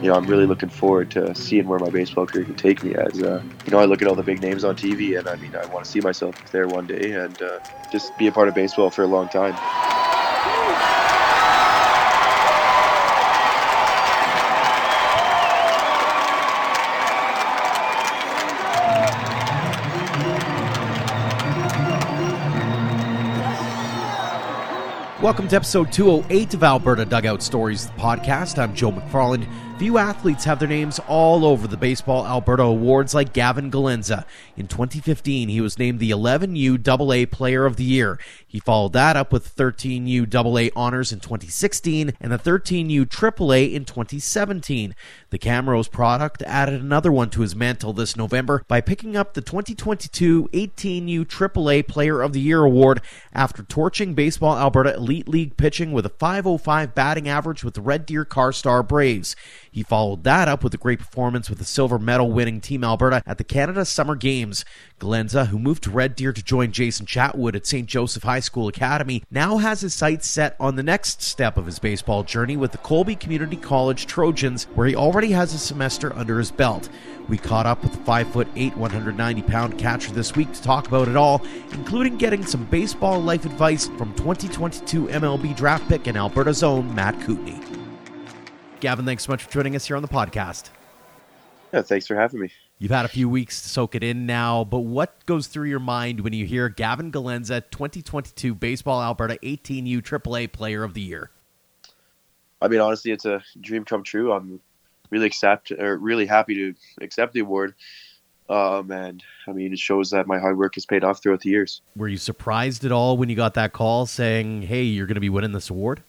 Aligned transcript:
You 0.00 0.08
know, 0.08 0.14
I'm 0.14 0.26
really 0.26 0.46
looking 0.46 0.68
forward 0.68 1.10
to 1.12 1.34
seeing 1.34 1.66
where 1.66 1.80
my 1.80 1.90
baseball 1.90 2.24
career 2.24 2.44
can 2.44 2.54
take 2.54 2.84
me. 2.84 2.94
As 2.94 3.20
uh, 3.20 3.42
you 3.64 3.72
know, 3.72 3.78
I 3.78 3.84
look 3.84 4.00
at 4.00 4.06
all 4.06 4.14
the 4.14 4.22
big 4.22 4.40
names 4.40 4.62
on 4.62 4.76
TV, 4.76 5.18
and 5.18 5.28
I 5.28 5.34
mean, 5.36 5.54
I 5.56 5.66
want 5.66 5.84
to 5.84 5.90
see 5.90 6.00
myself 6.00 6.36
there 6.52 6.68
one 6.68 6.86
day 6.86 7.12
and 7.12 7.40
uh, 7.42 7.58
just 7.90 8.16
be 8.16 8.28
a 8.28 8.32
part 8.32 8.48
of 8.48 8.54
baseball 8.54 8.90
for 8.90 9.02
a 9.02 9.08
long 9.08 9.28
time. 9.28 9.56
Welcome 25.22 25.48
to 25.48 25.56
episode 25.56 25.92
208 25.92 26.54
of 26.54 26.64
Alberta 26.64 27.04
Dugout 27.04 27.42
Stories, 27.42 27.88
the 27.88 27.92
podcast. 27.92 28.58
I'm 28.58 28.74
Joe 28.74 28.90
McFarland. 28.90 29.46
Few 29.80 29.96
athletes 29.96 30.44
have 30.44 30.58
their 30.58 30.68
names 30.68 31.00
all 31.08 31.42
over 31.46 31.66
the 31.66 31.78
Baseball 31.78 32.26
Alberta 32.26 32.64
Awards 32.64 33.14
like 33.14 33.32
Gavin 33.32 33.70
Galenza. 33.70 34.26
In 34.54 34.68
2015, 34.68 35.48
he 35.48 35.62
was 35.62 35.78
named 35.78 36.00
the 36.00 36.10
11U 36.10 36.86
AA 36.86 37.24
Player 37.24 37.64
of 37.64 37.76
the 37.76 37.84
Year. 37.84 38.18
He 38.46 38.60
followed 38.60 38.92
that 38.92 39.16
up 39.16 39.32
with 39.32 39.56
13U 39.56 40.34
AA 40.34 40.68
honors 40.78 41.12
in 41.12 41.20
2016 41.20 42.12
and 42.20 42.30
the 42.30 42.38
13U 42.38 43.06
AAA 43.06 43.72
in 43.72 43.86
2017. 43.86 44.94
The 45.30 45.38
Camrose 45.38 45.90
product 45.90 46.42
added 46.42 46.82
another 46.82 47.10
one 47.10 47.30
to 47.30 47.40
his 47.40 47.56
mantle 47.56 47.94
this 47.94 48.18
November 48.18 48.62
by 48.68 48.82
picking 48.82 49.16
up 49.16 49.32
the 49.32 49.40
2022 49.40 50.50
18U 50.52 51.24
AAA 51.24 51.88
Player 51.88 52.20
of 52.20 52.34
the 52.34 52.40
Year 52.40 52.64
award 52.64 53.00
after 53.32 53.62
torching 53.62 54.12
Baseball 54.12 54.58
Alberta 54.58 55.00
Elite 55.10 55.28
League 55.28 55.56
pitching 55.56 55.90
with 55.90 56.06
a 56.06 56.08
505 56.08 56.94
batting 56.94 57.28
average 57.28 57.64
with 57.64 57.74
the 57.74 57.80
Red 57.80 58.06
Deer 58.06 58.24
Carstar 58.24 58.86
Braves. 58.86 59.34
He 59.72 59.82
followed 59.84 60.24
that 60.24 60.48
up 60.48 60.64
with 60.64 60.74
a 60.74 60.78
great 60.78 60.98
performance 60.98 61.48
with 61.48 61.58
the 61.58 61.64
silver 61.64 61.98
medal 61.98 62.32
winning 62.32 62.60
Team 62.60 62.82
Alberta 62.82 63.22
at 63.24 63.38
the 63.38 63.44
Canada 63.44 63.84
Summer 63.84 64.16
Games. 64.16 64.64
Galenza, 64.98 65.46
who 65.46 65.58
moved 65.58 65.84
to 65.84 65.90
Red 65.90 66.16
Deer 66.16 66.32
to 66.32 66.42
join 66.42 66.72
Jason 66.72 67.06
Chatwood 67.06 67.54
at 67.54 67.66
St. 67.66 67.86
Joseph 67.86 68.24
High 68.24 68.40
School 68.40 68.66
Academy, 68.66 69.22
now 69.30 69.58
has 69.58 69.80
his 69.80 69.94
sights 69.94 70.26
set 70.26 70.56
on 70.58 70.74
the 70.74 70.82
next 70.82 71.22
step 71.22 71.56
of 71.56 71.66
his 71.66 71.78
baseball 71.78 72.24
journey 72.24 72.56
with 72.56 72.72
the 72.72 72.78
Colby 72.78 73.14
Community 73.14 73.56
College 73.56 74.06
Trojans, 74.06 74.64
where 74.74 74.88
he 74.88 74.96
already 74.96 75.30
has 75.30 75.54
a 75.54 75.58
semester 75.58 76.12
under 76.16 76.38
his 76.38 76.50
belt. 76.50 76.88
We 77.28 77.38
caught 77.38 77.66
up 77.66 77.84
with 77.84 77.92
the 77.92 77.98
5'8, 77.98 78.76
190 78.76 79.42
pound 79.42 79.78
catcher 79.78 80.10
this 80.10 80.34
week 80.34 80.52
to 80.52 80.62
talk 80.62 80.88
about 80.88 81.06
it 81.06 81.16
all, 81.16 81.42
including 81.70 82.16
getting 82.16 82.44
some 82.44 82.64
baseball 82.64 83.20
life 83.20 83.44
advice 83.44 83.86
from 83.86 84.12
2022 84.14 85.06
MLB 85.06 85.56
draft 85.56 85.88
pick 85.88 86.08
and 86.08 86.16
Alberta's 86.16 86.64
own 86.64 86.92
Matt 86.92 87.20
Coutney. 87.20 87.69
Gavin, 88.80 89.04
thanks 89.04 89.26
so 89.26 89.32
much 89.32 89.44
for 89.44 89.50
joining 89.50 89.76
us 89.76 89.86
here 89.86 89.96
on 89.96 90.02
the 90.02 90.08
podcast. 90.08 90.70
Yeah, 91.72 91.82
thanks 91.82 92.06
for 92.06 92.16
having 92.16 92.40
me. 92.40 92.50
You've 92.78 92.90
had 92.90 93.04
a 93.04 93.08
few 93.08 93.28
weeks 93.28 93.60
to 93.62 93.68
soak 93.68 93.94
it 93.94 94.02
in 94.02 94.24
now, 94.24 94.64
but 94.64 94.80
what 94.80 95.24
goes 95.26 95.46
through 95.46 95.68
your 95.68 95.80
mind 95.80 96.20
when 96.20 96.32
you 96.32 96.46
hear 96.46 96.68
Gavin 96.68 97.12
Galenza, 97.12 97.62
2022 97.70 98.54
Baseball 98.54 99.02
Alberta 99.02 99.38
18U 99.42 100.02
AAA 100.02 100.50
Player 100.50 100.82
of 100.82 100.94
the 100.94 101.02
Year? 101.02 101.30
I 102.62 102.68
mean, 102.68 102.80
honestly, 102.80 103.12
it's 103.12 103.26
a 103.26 103.42
dream 103.60 103.84
come 103.84 104.02
true. 104.02 104.32
I'm 104.32 104.60
really 105.10 105.26
accept 105.26 105.70
or 105.72 105.98
really 105.98 106.26
happy 106.26 106.54
to 106.54 106.74
accept 107.02 107.34
the 107.34 107.40
award. 107.40 107.74
Um, 108.48 108.90
and 108.90 109.22
I 109.46 109.52
mean, 109.52 109.72
it 109.72 109.78
shows 109.78 110.10
that 110.10 110.26
my 110.26 110.38
hard 110.38 110.58
work 110.58 110.74
has 110.74 110.84
paid 110.84 111.04
off 111.04 111.22
throughout 111.22 111.40
the 111.40 111.50
years. 111.50 111.82
Were 111.94 112.08
you 112.08 112.16
surprised 112.16 112.84
at 112.84 112.92
all 112.92 113.16
when 113.16 113.28
you 113.28 113.36
got 113.36 113.54
that 113.54 113.72
call 113.72 114.06
saying, 114.06 114.62
"Hey, 114.62 114.82
you're 114.82 115.06
going 115.06 115.14
to 115.14 115.20
be 115.20 115.28
winning 115.28 115.52
this 115.52 115.70
award"? 115.70 116.02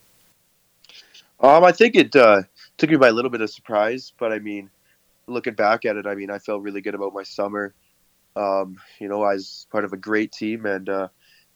Um, 1.40 1.64
I 1.64 1.72
think 1.72 1.96
it 1.96 2.16
uh, 2.16 2.44
took 2.82 2.90
me 2.90 2.98
by 2.98 3.10
a 3.10 3.14
little 3.14 3.30
bit 3.30 3.42
of 3.42 3.50
surprise, 3.52 4.12
but 4.18 4.32
I 4.32 4.40
mean, 4.40 4.72
looking 5.28 5.54
back 5.54 5.86
at 5.86 5.98
it, 5.98 6.08
I 6.08 6.16
mean, 6.16 6.32
I 6.32 6.40
felt 6.40 6.64
really 6.64 6.82
good 6.82 6.96
about 6.96 7.14
my 7.14 7.22
summer. 7.22 7.76
Um, 8.36 8.78
you 9.00 9.08
know, 9.08 9.22
I 9.22 9.36
was 9.36 9.68
part 9.72 9.86
of 9.86 9.94
a 9.94 9.98
great 9.98 10.32
team, 10.32 10.66
and 10.66 10.90
uh, 10.90 11.08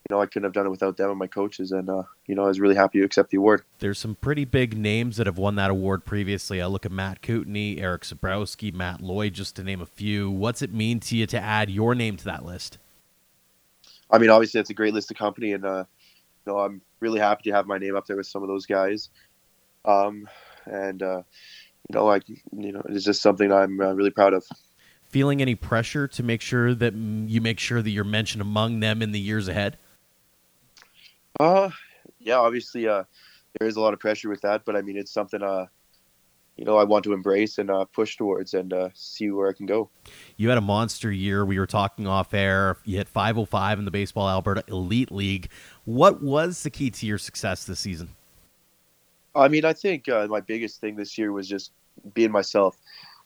you 0.07 0.15
know, 0.15 0.21
I 0.21 0.27
couldn't 0.27 0.43
have 0.43 0.53
done 0.53 0.67
it 0.67 0.69
without 0.69 0.97
them 0.97 1.09
and 1.09 1.17
my 1.17 1.25
coaches. 1.25 1.71
And 1.71 1.89
uh, 1.89 2.03
you 2.27 2.35
know, 2.35 2.43
I 2.43 2.47
was 2.47 2.59
really 2.59 2.75
happy 2.75 2.99
to 2.99 3.05
accept 3.05 3.31
the 3.31 3.37
award. 3.37 3.63
There's 3.79 3.97
some 3.97 4.13
pretty 4.13 4.45
big 4.45 4.77
names 4.77 5.17
that 5.17 5.25
have 5.25 5.39
won 5.39 5.55
that 5.55 5.71
award 5.71 6.05
previously. 6.05 6.61
I 6.61 6.67
look 6.67 6.85
at 6.85 6.91
Matt 6.91 7.23
Coutney, 7.23 7.79
Eric 7.79 8.03
Zabrowski, 8.03 8.71
Matt 8.71 9.01
Lloyd, 9.01 9.33
just 9.33 9.55
to 9.55 9.63
name 9.63 9.81
a 9.81 9.87
few. 9.87 10.29
What's 10.29 10.61
it 10.61 10.73
mean 10.73 10.99
to 10.99 11.17
you 11.17 11.25
to 11.25 11.39
add 11.39 11.71
your 11.71 11.95
name 11.95 12.17
to 12.17 12.25
that 12.25 12.45
list? 12.45 12.77
I 14.11 14.19
mean, 14.19 14.29
obviously, 14.29 14.59
it's 14.59 14.69
a 14.69 14.75
great 14.75 14.93
list 14.93 15.09
of 15.09 15.17
company, 15.17 15.53
and 15.53 15.65
uh, 15.65 15.85
you 16.45 16.53
know, 16.53 16.59
I'm 16.59 16.83
really 16.99 17.19
happy 17.19 17.49
to 17.49 17.55
have 17.55 17.65
my 17.65 17.79
name 17.79 17.95
up 17.95 18.05
there 18.05 18.17
with 18.17 18.27
some 18.27 18.43
of 18.43 18.47
those 18.47 18.67
guys. 18.67 19.09
Um, 19.85 20.27
and 20.65 21.01
uh, 21.01 21.21
you 21.89 21.93
know, 21.93 22.05
like 22.05 22.27
you 22.27 22.71
know, 22.71 22.81
it's 22.89 23.05
just 23.05 23.21
something 23.21 23.51
I'm 23.51 23.79
uh, 23.79 23.93
really 23.93 24.11
proud 24.11 24.33
of. 24.33 24.45
Feeling 25.09 25.41
any 25.41 25.55
pressure 25.55 26.07
to 26.09 26.23
make 26.23 26.41
sure 26.41 26.73
that 26.73 26.93
you 26.93 27.41
make 27.41 27.59
sure 27.59 27.81
that 27.81 27.89
you're 27.89 28.03
mentioned 28.03 28.41
among 28.41 28.79
them 28.79 29.01
in 29.01 29.11
the 29.11 29.19
years 29.19 29.47
ahead? 29.47 29.77
Uh, 31.39 31.69
yeah, 32.19 32.37
obviously, 32.37 32.87
uh, 32.87 33.03
there 33.59 33.67
is 33.67 33.75
a 33.75 33.81
lot 33.81 33.93
of 33.93 33.99
pressure 33.99 34.29
with 34.29 34.41
that, 34.41 34.65
but 34.65 34.75
I 34.75 34.81
mean, 34.81 34.97
it's 34.97 35.11
something, 35.11 35.41
uh, 35.41 35.67
you 36.57 36.65
know, 36.65 36.77
I 36.77 36.83
want 36.83 37.03
to 37.05 37.13
embrace 37.13 37.57
and 37.57 37.69
uh, 37.69 37.85
push 37.85 38.17
towards 38.17 38.53
and 38.53 38.73
uh, 38.73 38.89
see 38.93 39.29
where 39.29 39.49
I 39.49 39.53
can 39.53 39.65
go. 39.65 39.89
You 40.37 40.49
had 40.49 40.57
a 40.57 40.61
monster 40.61 41.11
year. 41.11 41.45
We 41.45 41.59
were 41.59 41.67
talking 41.67 42.07
off 42.07 42.33
air. 42.33 42.77
You 42.85 42.97
hit 42.97 43.07
505 43.07 43.79
in 43.79 43.85
the 43.85 43.91
Baseball 43.91 44.29
Alberta 44.29 44.63
Elite 44.67 45.11
League. 45.11 45.49
What 45.83 46.21
was 46.21 46.63
the 46.63 46.69
key 46.69 46.89
to 46.89 47.05
your 47.05 47.17
success 47.17 47.65
this 47.65 47.79
season? 47.79 48.09
I 49.35 49.47
mean, 49.47 49.65
I 49.65 49.73
think 49.73 50.07
uh, 50.09 50.27
my 50.29 50.41
biggest 50.41 50.79
thing 50.79 50.95
this 50.95 51.17
year 51.17 51.31
was 51.31 51.47
just 51.47 51.71
being 52.13 52.31
myself. 52.31 52.77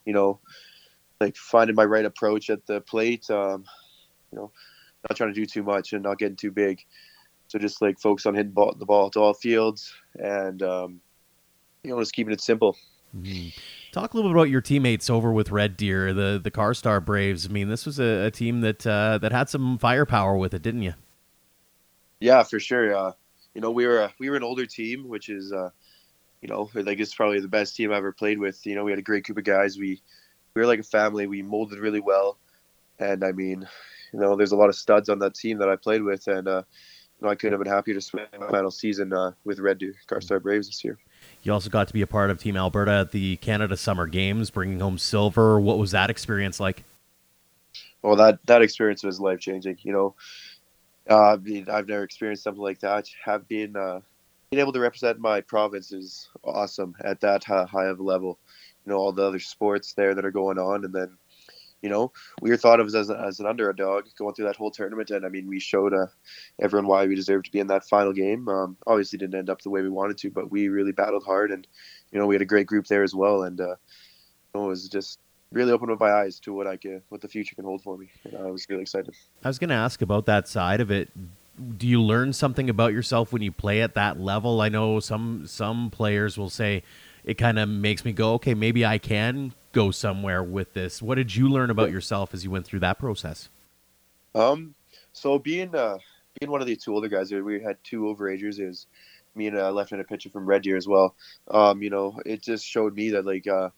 You 0.06 0.14
know, 0.14 0.40
like 1.20 1.36
finding 1.36 1.76
my 1.76 1.86
right 1.86 2.06
approach 2.06 2.50
at 2.50 2.66
the 2.66 2.82
plate. 2.82 3.30
Um, 3.30 3.66
you 4.32 4.38
know, 4.38 4.52
not 5.08 5.16
trying 5.16 5.34
to 5.34 5.40
do 5.40 5.46
too 5.46 5.64
much 5.64 5.94
and 5.94 6.04
not 6.04 6.18
getting 6.18 6.36
too 6.36 6.52
big. 6.52 6.84
So 7.48 7.58
just 7.58 7.82
like 7.82 8.00
focus 8.00 8.26
on 8.26 8.36
hitting 8.36 8.52
ball, 8.52 8.76
the 8.78 8.86
ball 8.86 9.10
to 9.12 9.20
all 9.20 9.34
fields 9.34 9.94
and 10.20 10.62
um, 10.62 11.02
you 11.84 11.92
know 11.92 12.00
just 12.00 12.14
keeping 12.14 12.34
it 12.34 12.42
simple. 12.42 12.78
Mm-hmm. 13.16 13.50
Talk 13.92 14.14
a 14.14 14.18
little 14.18 14.30
bit 14.30 14.36
about 14.36 14.50
your 14.52 14.62
teammates 14.62 15.10
over 15.10 15.32
with 15.32 15.50
Red 15.50 15.76
Deer, 15.76 16.14
the 16.14 16.40
the 16.42 16.52
Carstar 16.52 17.04
Braves. 17.04 17.48
I 17.48 17.50
mean, 17.50 17.70
this 17.70 17.86
was 17.86 18.00
a, 18.00 18.28
a 18.28 18.32
team 18.32 18.62
that 18.62 18.86
uh, 18.86 19.18
that 19.18 19.32
had 19.32 19.50
some 19.50 19.80
firepower 19.80 20.38
with 20.38 20.54
it, 20.54 20.62
didn't 20.62 20.84
you? 20.84 20.94
Yeah, 22.20 22.44
for 22.44 22.60
sure. 22.60 22.96
Uh, 22.96 23.14
you 23.56 23.62
know, 23.62 23.72
we 23.72 23.88
were 23.88 24.12
we 24.20 24.30
were 24.30 24.36
an 24.36 24.44
older 24.44 24.68
team, 24.68 25.08
which 25.08 25.30
is 25.30 25.52
uh, 25.52 25.72
you 26.42 26.48
know, 26.48 26.70
like 26.74 27.00
it's 27.00 27.14
probably 27.14 27.40
the 27.40 27.48
best 27.48 27.76
team 27.76 27.92
I 27.92 27.98
ever 27.98 28.12
played 28.12 28.40
with. 28.40 28.66
You 28.66 28.76
know, 28.76 28.84
we 28.84 28.92
had 28.92 29.00
a 29.00 29.04
great 29.04 29.26
group 29.26 29.38
of 29.38 29.44
guys. 29.44 29.78
We 29.78 30.02
we 30.54 30.62
were 30.62 30.68
like 30.68 30.80
a 30.80 30.84
family. 30.84 31.28
We 31.28 31.42
molded 31.42 31.80
really 31.80 32.00
well, 32.00 32.38
and 33.00 33.24
I 33.24 33.32
mean, 33.32 33.68
you 34.14 34.20
know, 34.20 34.36
there's 34.36 34.52
a 34.52 34.58
lot 34.58 34.70
of 34.70 34.76
studs 34.76 35.10
on 35.10 35.20
that 35.20 35.36
team 35.36 35.58
that 35.60 35.70
I 35.70 35.76
played 35.76 36.04
with, 36.04 36.28
and 36.28 36.48
uh, 36.48 36.64
you 37.20 37.26
know, 37.26 37.32
I 37.32 37.36
couldn't 37.36 37.54
have 37.54 37.64
been 37.64 37.72
happier 37.72 37.94
to 37.94 38.02
spend 38.02 38.28
my 38.40 38.48
final 38.48 38.72
season 38.72 39.12
uh, 39.12 39.32
with 39.44 39.60
Red 39.60 39.80
Deer 39.80 39.94
Carstar 40.08 40.40
Braves 40.42 40.68
this 40.68 40.84
year. 40.84 40.98
You 41.44 41.54
also 41.54 41.70
got 41.70 41.88
to 41.88 41.94
be 41.94 42.02
a 42.02 42.08
part 42.08 42.30
of 42.30 42.40
Team 42.40 42.56
Alberta 42.56 42.92
at 42.92 43.12
the 43.12 43.36
Canada 43.38 43.76
Summer 43.76 44.08
Games, 44.08 44.50
bringing 44.50 44.80
home 44.80 44.98
silver. 44.98 45.60
What 45.60 45.78
was 45.78 45.92
that 45.92 46.10
experience 46.10 46.60
like? 46.60 46.84
Well, 48.02 48.16
that 48.16 48.40
that 48.46 48.62
experience 48.62 49.04
was 49.04 49.20
life 49.20 49.40
changing. 49.40 49.78
You 49.82 49.92
know, 49.92 50.16
uh, 51.10 51.34
I 51.34 51.36
mean, 51.36 51.68
I've 51.70 51.88
never 51.88 52.04
experienced 52.04 52.44
something 52.44 52.64
like 52.64 52.80
that. 52.80 53.10
Have 53.26 53.48
been 53.48 53.76
uh, 53.76 54.00
being 54.50 54.62
able 54.62 54.74
to 54.74 54.80
represent 54.80 55.20
my 55.20 55.42
province 55.42 55.92
is 55.92 56.28
awesome 56.44 56.96
at 57.04 57.22
that 57.22 57.44
high 57.44 57.86
of 57.86 58.00
a 58.00 58.04
level. 58.04 58.40
You 58.86 58.92
know, 58.92 58.98
all 58.98 59.12
the 59.12 59.24
other 59.24 59.40
sports 59.40 59.94
there 59.94 60.16
that 60.16 60.26
are 60.26 60.32
going 60.32 60.58
on, 60.58 60.86
and 60.86 60.94
then, 60.94 61.18
you 61.82 61.90
know, 61.90 62.12
we 62.42 62.50
were 62.50 62.58
thought 62.58 62.80
of 62.80 62.88
as, 62.88 63.12
as 63.12 63.40
an 63.40 63.46
underdog 63.46 64.06
going 64.18 64.34
through 64.34 64.46
that 64.46 64.56
whole 64.56 64.72
tournament, 64.72 65.12
and 65.12 65.26
I 65.26 65.30
mean, 65.30 65.48
we 65.48 65.60
showed 65.60 65.94
uh, 65.94 66.08
everyone 66.60 66.88
why 66.88 67.06
we 67.06 67.14
deserved 67.14 67.46
to 67.46 67.52
be 67.52 67.60
in 67.60 67.68
that 67.68 67.88
final 67.88 68.12
game. 68.12 68.48
Um, 68.50 68.78
obviously, 68.88 69.20
didn't 69.20 69.38
end 69.38 69.50
up 69.50 69.62
the 69.62 69.70
way 69.70 69.82
we 69.82 69.90
wanted 69.90 70.18
to, 70.20 70.32
but 70.32 70.50
we 70.50 70.70
really 70.70 70.94
battled 70.94 71.26
hard, 71.26 71.52
and 71.52 71.68
you 72.12 72.20
know, 72.20 72.26
we 72.26 72.34
had 72.34 72.42
a 72.42 72.46
great 72.46 72.66
group 72.66 72.88
there 72.88 73.04
as 73.04 73.14
well, 73.14 73.44
and 73.44 73.62
uh, 73.62 73.68
you 73.68 73.76
know, 74.56 74.66
it 74.66 74.70
was 74.70 74.90
just 74.90 75.20
really 75.52 75.72
opened 75.72 75.92
up 75.92 76.00
my 76.00 76.12
eyes 76.12 76.40
to 76.40 76.54
what 76.54 76.66
I 76.66 76.78
can, 76.78 77.04
what 77.10 77.22
the 77.22 77.28
future 77.28 77.56
can 77.56 77.66
hold 77.66 77.84
for 77.84 77.98
me. 77.98 78.10
And 78.24 78.38
I 78.38 78.52
was 78.52 78.68
really 78.70 78.84
excited. 78.84 79.14
I 79.44 79.48
was 79.48 79.60
going 79.60 79.70
to 79.70 79.76
ask 79.76 80.02
about 80.02 80.26
that 80.28 80.48
side 80.48 80.80
of 80.80 80.92
it 80.92 81.10
do 81.78 81.88
you 81.88 82.02
learn 82.02 82.34
something 82.34 82.70
about 82.70 82.94
yourself 82.94 83.34
when 83.34 83.42
you 83.42 83.52
play 83.52 83.82
at 83.82 83.96
that 83.96 84.20
level? 84.20 84.62
I 84.62 84.70
know 84.70 85.00
some 85.00 85.46
some 85.48 85.90
players 85.90 86.38
will 86.38 86.50
say 86.50 86.84
it 87.24 87.36
kind 87.36 87.60
of 87.60 87.68
makes 87.70 88.06
me 88.06 88.12
go, 88.12 88.34
okay, 88.36 88.54
maybe 88.54 88.86
I 88.86 88.98
can 88.98 89.54
go 89.72 89.92
somewhere 89.92 90.44
with 90.44 90.74
this. 90.74 91.02
What 91.02 91.16
did 91.16 91.36
you 91.36 91.50
learn 91.50 91.70
about 91.70 91.92
yourself 91.92 92.34
as 92.34 92.44
you 92.44 92.52
went 92.52 92.66
through 92.66 92.80
that 92.80 92.98
process? 92.98 93.50
Um, 94.34 94.74
so 95.14 95.38
being 95.38 95.76
uh, 95.76 95.98
being 96.40 96.52
one 96.52 96.62
of 96.62 96.68
the 96.68 96.76
two 96.76 96.94
older 96.94 97.08
guys, 97.08 97.32
we 97.32 97.62
had 97.62 97.78
two 97.84 98.02
overagers. 98.02 98.60
It 98.60 98.68
was 98.68 98.88
me 99.36 99.48
and 99.48 99.58
a 99.58 99.72
left-handed 99.72 100.08
pitcher 100.08 100.30
from 100.30 100.46
Red 100.46 100.64
Deer 100.64 100.78
as 100.78 100.88
well. 100.88 101.16
Um, 101.50 101.82
you 101.82 101.90
know, 101.90 102.20
it 102.26 102.42
just 102.42 102.66
showed 102.66 102.96
me 102.96 103.12
that 103.12 103.26
like 103.26 103.48
uh, 103.48 103.70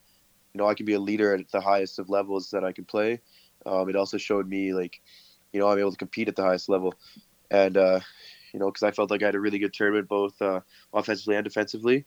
you 0.54 0.60
know 0.60 0.68
I 0.68 0.74
can 0.74 0.86
be 0.86 0.94
a 0.94 1.00
leader 1.00 1.34
at 1.34 1.52
the 1.52 1.62
highest 1.62 2.00
of 2.00 2.10
levels 2.10 2.52
that 2.52 2.64
I 2.64 2.72
can 2.72 2.86
play. 2.86 3.22
Um, 3.66 3.90
it 3.90 3.96
also 3.96 4.18
showed 4.18 4.48
me 4.48 4.74
like 4.74 5.02
you 5.52 5.60
know 5.60 5.68
I'm 5.68 5.80
able 5.80 5.92
to 5.92 5.98
compete 5.98 6.28
at 6.28 6.36
the 6.36 6.44
highest 6.44 6.70
level 6.70 6.94
and 7.52 7.78
uh, 7.78 8.00
you 8.54 8.60
know, 8.60 8.68
because 8.68 8.84
I 8.84 8.92
felt 8.92 9.12
like 9.12 9.22
I 9.22 9.28
had 9.28 9.36
a 9.36 9.40
really 9.40 9.60
good 9.60 9.74
tournament 9.74 10.08
both 10.08 10.42
uh, 10.42 10.62
offensively 10.94 11.36
and 11.36 11.44
defensively. 11.44 12.06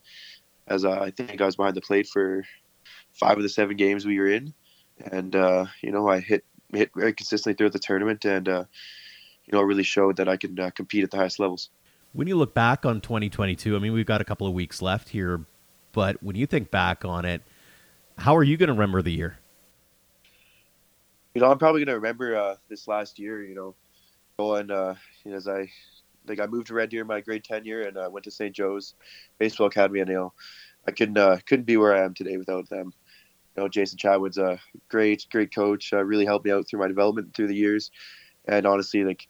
As 0.66 0.84
uh, 0.84 0.92
I 0.92 1.10
think 1.10 1.40
I 1.40 1.46
was 1.46 1.56
behind 1.56 1.76
the 1.76 1.82
plate 1.82 2.08
for 2.08 2.44
five 3.12 3.36
of 3.36 3.42
the 3.42 3.48
seven 3.48 3.76
games 3.76 4.06
we 4.06 4.18
were 4.18 4.28
in, 4.28 4.54
and 4.98 5.36
uh, 5.36 5.66
you 5.82 5.92
know 5.92 6.08
I 6.08 6.20
hit 6.20 6.44
hit 6.72 6.90
very 6.96 7.12
consistently 7.12 7.54
throughout 7.54 7.74
the 7.74 7.78
tournament, 7.78 8.24
and 8.24 8.48
uh, 8.48 8.64
you 9.44 9.52
know 9.52 9.62
really 9.62 9.82
showed 9.82 10.16
that 10.16 10.28
I 10.28 10.38
can 10.38 10.58
uh, 10.58 10.70
compete 10.70 11.04
at 11.04 11.10
the 11.10 11.18
highest 11.18 11.38
levels. 11.38 11.68
When 12.14 12.28
you 12.28 12.36
look 12.36 12.54
back 12.54 12.86
on 12.86 13.00
2022, 13.00 13.76
I 13.76 13.78
mean 13.78 13.92
we've 13.92 14.06
got 14.06 14.22
a 14.22 14.24
couple 14.24 14.46
of 14.46 14.54
weeks 14.54 14.80
left 14.80 15.10
here, 15.10 15.44
but 15.92 16.22
when 16.22 16.36
you 16.36 16.46
think 16.46 16.70
back 16.70 17.04
on 17.04 17.26
it, 17.26 17.42
how 18.16 18.34
are 18.36 18.44
you 18.44 18.56
going 18.56 18.68
to 18.68 18.72
remember 18.72 19.02
the 19.02 19.12
year? 19.12 19.38
You 21.34 21.42
know, 21.42 21.50
I'm 21.50 21.58
probably 21.58 21.80
going 21.80 21.88
to 21.88 22.00
remember 22.00 22.36
uh, 22.36 22.54
this 22.70 22.88
last 22.88 23.18
year. 23.18 23.42
You 23.42 23.54
know, 23.54 23.74
going 24.38 24.70
uh, 24.70 24.94
you 25.24 25.30
know, 25.30 25.36
as 25.36 25.46
I 25.46 25.70
like 26.26 26.40
I 26.40 26.46
moved 26.46 26.68
to 26.68 26.74
Red 26.74 26.90
Deer 26.90 27.04
my 27.04 27.20
grade 27.20 27.44
10 27.44 27.64
year, 27.64 27.86
and 27.86 27.98
I 27.98 28.08
went 28.08 28.24
to 28.24 28.30
St. 28.30 28.54
Joe's 28.54 28.94
Baseball 29.38 29.66
Academy, 29.66 30.00
and 30.00 30.08
you 30.08 30.16
know, 30.16 30.32
I 30.86 30.90
couldn't 30.90 31.18
uh, 31.18 31.38
couldn't 31.46 31.66
be 31.66 31.76
where 31.76 31.94
I 31.94 32.04
am 32.04 32.14
today 32.14 32.36
without 32.36 32.68
them. 32.68 32.92
You 33.56 33.62
know, 33.62 33.68
Jason 33.68 33.98
Chatwood's 33.98 34.38
a 34.38 34.58
great 34.88 35.26
great 35.30 35.54
coach. 35.54 35.92
Uh, 35.92 36.02
really 36.02 36.26
helped 36.26 36.44
me 36.44 36.50
out 36.50 36.68
through 36.68 36.80
my 36.80 36.88
development 36.88 37.34
through 37.34 37.48
the 37.48 37.54
years, 37.54 37.90
and 38.46 38.66
honestly, 38.66 39.04
like 39.04 39.28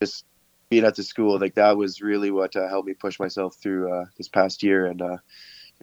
just 0.00 0.26
being 0.68 0.84
at 0.84 0.94
the 0.94 1.02
school, 1.02 1.38
like 1.38 1.54
that 1.54 1.76
was 1.76 2.02
really 2.02 2.30
what 2.30 2.54
uh, 2.56 2.68
helped 2.68 2.88
me 2.88 2.94
push 2.94 3.18
myself 3.18 3.56
through 3.56 3.92
uh, 3.92 4.04
this 4.18 4.28
past 4.28 4.62
year, 4.62 4.86
and 4.86 5.00
uh, 5.00 5.16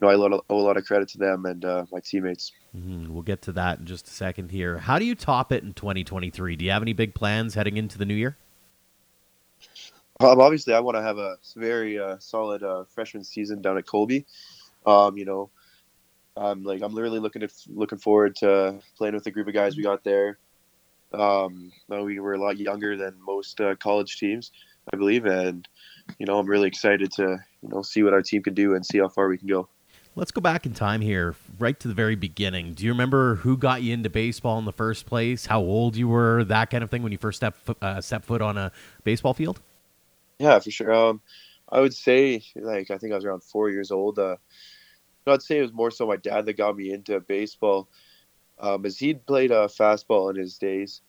know, 0.00 0.08
I 0.08 0.14
owe 0.14 0.42
a 0.48 0.54
lot 0.54 0.76
of 0.76 0.84
credit 0.84 1.08
to 1.10 1.18
them 1.18 1.46
and 1.46 1.64
uh, 1.64 1.84
my 1.90 2.00
teammates. 2.00 2.52
Mm-hmm. 2.76 3.12
We'll 3.12 3.22
get 3.22 3.42
to 3.42 3.52
that 3.52 3.80
in 3.80 3.86
just 3.86 4.06
a 4.06 4.10
second 4.10 4.50
here. 4.50 4.78
How 4.78 4.98
do 4.98 5.04
you 5.04 5.14
top 5.14 5.52
it 5.52 5.64
in 5.64 5.74
2023? 5.74 6.56
Do 6.56 6.64
you 6.64 6.70
have 6.70 6.82
any 6.82 6.92
big 6.92 7.14
plans 7.14 7.54
heading 7.54 7.76
into 7.76 7.98
the 7.98 8.06
new 8.06 8.14
year? 8.14 8.36
Obviously, 10.20 10.74
I 10.74 10.80
want 10.80 10.96
to 10.96 11.02
have 11.02 11.18
a 11.18 11.36
very 11.56 11.98
uh, 11.98 12.16
solid 12.18 12.62
uh, 12.62 12.84
freshman 12.84 13.24
season 13.24 13.60
down 13.60 13.78
at 13.78 13.86
Colby. 13.86 14.26
Um, 14.86 15.16
you 15.16 15.24
know, 15.24 15.50
I'm 16.36 16.62
like 16.64 16.82
I'm 16.82 16.94
literally 16.94 17.18
looking 17.18 17.42
at 17.42 17.52
looking 17.68 17.98
forward 17.98 18.36
to 18.36 18.80
playing 18.96 19.14
with 19.14 19.24
the 19.24 19.30
group 19.30 19.48
of 19.48 19.54
guys 19.54 19.76
we 19.76 19.82
got 19.82 20.04
there. 20.04 20.38
Um, 21.12 21.72
we 21.88 22.20
were 22.20 22.34
a 22.34 22.40
lot 22.40 22.56
younger 22.56 22.96
than 22.96 23.14
most 23.20 23.60
uh, 23.60 23.74
college 23.76 24.18
teams, 24.18 24.50
I 24.92 24.96
believe, 24.96 25.26
and 25.26 25.68
you 26.18 26.26
know 26.26 26.38
I'm 26.38 26.46
really 26.46 26.68
excited 26.68 27.12
to 27.12 27.38
you 27.62 27.68
know 27.68 27.82
see 27.82 28.02
what 28.02 28.12
our 28.12 28.22
team 28.22 28.42
can 28.42 28.54
do 28.54 28.74
and 28.74 28.84
see 28.84 28.98
how 28.98 29.08
far 29.08 29.28
we 29.28 29.38
can 29.38 29.48
go. 29.48 29.68
Let's 30.14 30.30
go 30.30 30.42
back 30.42 30.66
in 30.66 30.74
time 30.74 31.00
here, 31.00 31.34
right 31.58 31.78
to 31.80 31.88
the 31.88 31.94
very 31.94 32.16
beginning. 32.16 32.74
Do 32.74 32.84
you 32.84 32.92
remember 32.92 33.36
who 33.36 33.56
got 33.56 33.82
you 33.82 33.94
into 33.94 34.10
baseball 34.10 34.58
in 34.58 34.66
the 34.66 34.72
first 34.72 35.06
place? 35.06 35.46
How 35.46 35.60
old 35.60 35.96
you 35.96 36.06
were, 36.06 36.44
that 36.44 36.68
kind 36.68 36.84
of 36.84 36.90
thing, 36.90 37.02
when 37.02 37.12
you 37.12 37.18
first 37.18 37.38
stepped 37.38 37.70
uh, 37.82 38.00
stepped 38.00 38.26
foot 38.26 38.42
on 38.42 38.58
a 38.58 38.72
baseball 39.04 39.32
field? 39.32 39.60
Yeah, 40.42 40.58
for 40.58 40.72
sure. 40.72 40.92
Um, 40.92 41.20
I 41.68 41.78
would 41.78 41.94
say, 41.94 42.42
like, 42.56 42.90
I 42.90 42.98
think 42.98 43.12
I 43.12 43.14
was 43.14 43.24
around 43.24 43.44
four 43.44 43.70
years 43.70 43.92
old. 43.92 44.18
Uh, 44.18 44.36
I'd 45.24 45.40
say 45.40 45.58
it 45.58 45.62
was 45.62 45.72
more 45.72 45.92
so 45.92 46.04
my 46.04 46.16
dad 46.16 46.46
that 46.46 46.56
got 46.56 46.76
me 46.76 46.92
into 46.92 47.20
baseball, 47.20 47.88
um, 48.58 48.84
as 48.84 48.98
he'd 48.98 49.24
played 49.24 49.52
uh, 49.52 49.68
fastball 49.68 50.30
in 50.30 50.36
his 50.36 50.58
days. 50.58 51.02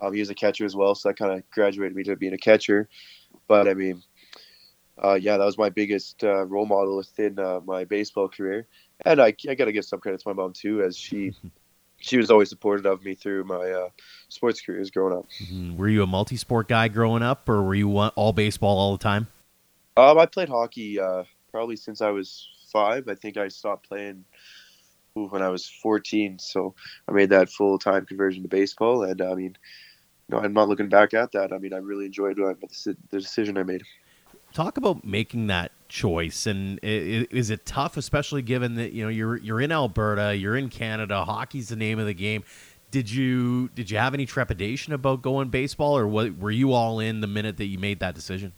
Um, 0.00 0.12
he 0.12 0.20
was 0.20 0.30
a 0.30 0.36
catcher 0.36 0.64
as 0.64 0.76
well, 0.76 0.94
so 0.94 1.08
that 1.08 1.18
kind 1.18 1.32
of 1.32 1.50
graduated 1.50 1.96
me 1.96 2.04
to 2.04 2.14
being 2.14 2.32
a 2.32 2.38
catcher. 2.38 2.88
But 3.48 3.66
I 3.66 3.74
mean, 3.74 4.04
uh, 5.02 5.14
yeah, 5.14 5.36
that 5.36 5.44
was 5.44 5.58
my 5.58 5.70
biggest 5.70 6.22
uh, 6.22 6.44
role 6.44 6.66
model 6.66 6.98
within 6.98 7.40
uh, 7.40 7.58
my 7.64 7.84
baseball 7.84 8.28
career. 8.28 8.68
And 9.04 9.20
I, 9.20 9.34
I 9.48 9.56
got 9.56 9.64
to 9.64 9.72
give 9.72 9.84
some 9.84 9.98
credit 9.98 10.20
to 10.20 10.28
my 10.28 10.32
mom 10.32 10.52
too, 10.52 10.82
as 10.82 10.96
she 10.96 11.34
she 12.06 12.16
was 12.16 12.30
always 12.30 12.48
supportive 12.48 12.86
of 12.86 13.04
me 13.04 13.14
through 13.14 13.44
my 13.44 13.70
uh, 13.70 13.88
sports 14.28 14.60
careers 14.60 14.90
growing 14.90 15.16
up. 15.18 15.26
Mm-hmm. 15.42 15.76
Were 15.76 15.88
you 15.88 16.02
a 16.02 16.06
multi-sport 16.06 16.68
guy 16.68 16.88
growing 16.88 17.22
up, 17.22 17.48
or 17.48 17.62
were 17.62 17.74
you 17.74 17.98
all 17.98 18.32
baseball 18.32 18.78
all 18.78 18.92
the 18.92 19.02
time? 19.02 19.26
Um, 19.96 20.18
I 20.18 20.26
played 20.26 20.48
hockey 20.48 21.00
uh, 21.00 21.24
probably 21.50 21.76
since 21.76 22.00
I 22.00 22.10
was 22.10 22.48
five. 22.72 23.08
I 23.08 23.14
think 23.14 23.36
I 23.36 23.48
stopped 23.48 23.88
playing 23.88 24.24
when 25.14 25.42
I 25.42 25.48
was 25.48 25.66
14, 25.82 26.38
so 26.38 26.74
I 27.08 27.12
made 27.12 27.30
that 27.30 27.50
full 27.50 27.78
time 27.78 28.06
conversion 28.06 28.42
to 28.42 28.48
baseball. 28.48 29.02
And 29.02 29.20
I 29.20 29.34
mean, 29.34 29.56
know, 30.28 30.38
I'm 30.38 30.52
not 30.52 30.68
looking 30.68 30.88
back 30.88 31.12
at 31.12 31.32
that. 31.32 31.52
I 31.52 31.58
mean, 31.58 31.72
I 31.72 31.78
really 31.78 32.06
enjoyed 32.06 32.36
the 32.36 32.96
decision 33.10 33.58
I 33.58 33.64
made 33.64 33.82
talk 34.56 34.78
about 34.78 35.04
making 35.04 35.48
that 35.48 35.70
choice. 35.88 36.46
And 36.46 36.78
is 36.82 37.50
it 37.50 37.66
tough 37.66 37.96
especially 37.96 38.42
given 38.42 38.74
that 38.76 38.92
you 38.92 39.02
know 39.02 39.08
you're 39.08 39.36
you're 39.36 39.60
in 39.60 39.72
Alberta 39.72 40.36
you're 40.36 40.56
in 40.56 40.68
Canada 40.68 41.24
hockey's 41.24 41.68
the 41.68 41.76
name 41.76 41.98
of 41.98 42.06
the 42.06 42.14
game. 42.14 42.44
Did 42.90 43.10
you 43.10 43.68
did 43.74 43.90
you 43.90 43.98
have 43.98 44.14
any 44.14 44.26
trepidation 44.26 44.92
about 44.92 45.22
going 45.22 45.48
baseball 45.48 45.96
or 45.96 46.06
what, 46.06 46.38
were 46.38 46.50
you 46.50 46.72
all 46.72 47.00
in 47.00 47.20
the 47.20 47.26
minute 47.26 47.56
that 47.58 47.66
you 47.66 47.78
made 47.78 48.00
that 48.00 48.14
decision? 48.14 48.52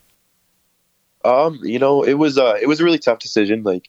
Um 1.25 1.61
you 1.63 1.79
know 1.79 2.03
it 2.03 2.15
was 2.15 2.39
uh 2.39 2.57
it 2.61 2.67
was 2.67 2.81
a 2.81 2.85
really 2.85 2.99
tough 2.99 3.19
decision. 3.19 3.63
Like 3.63 3.89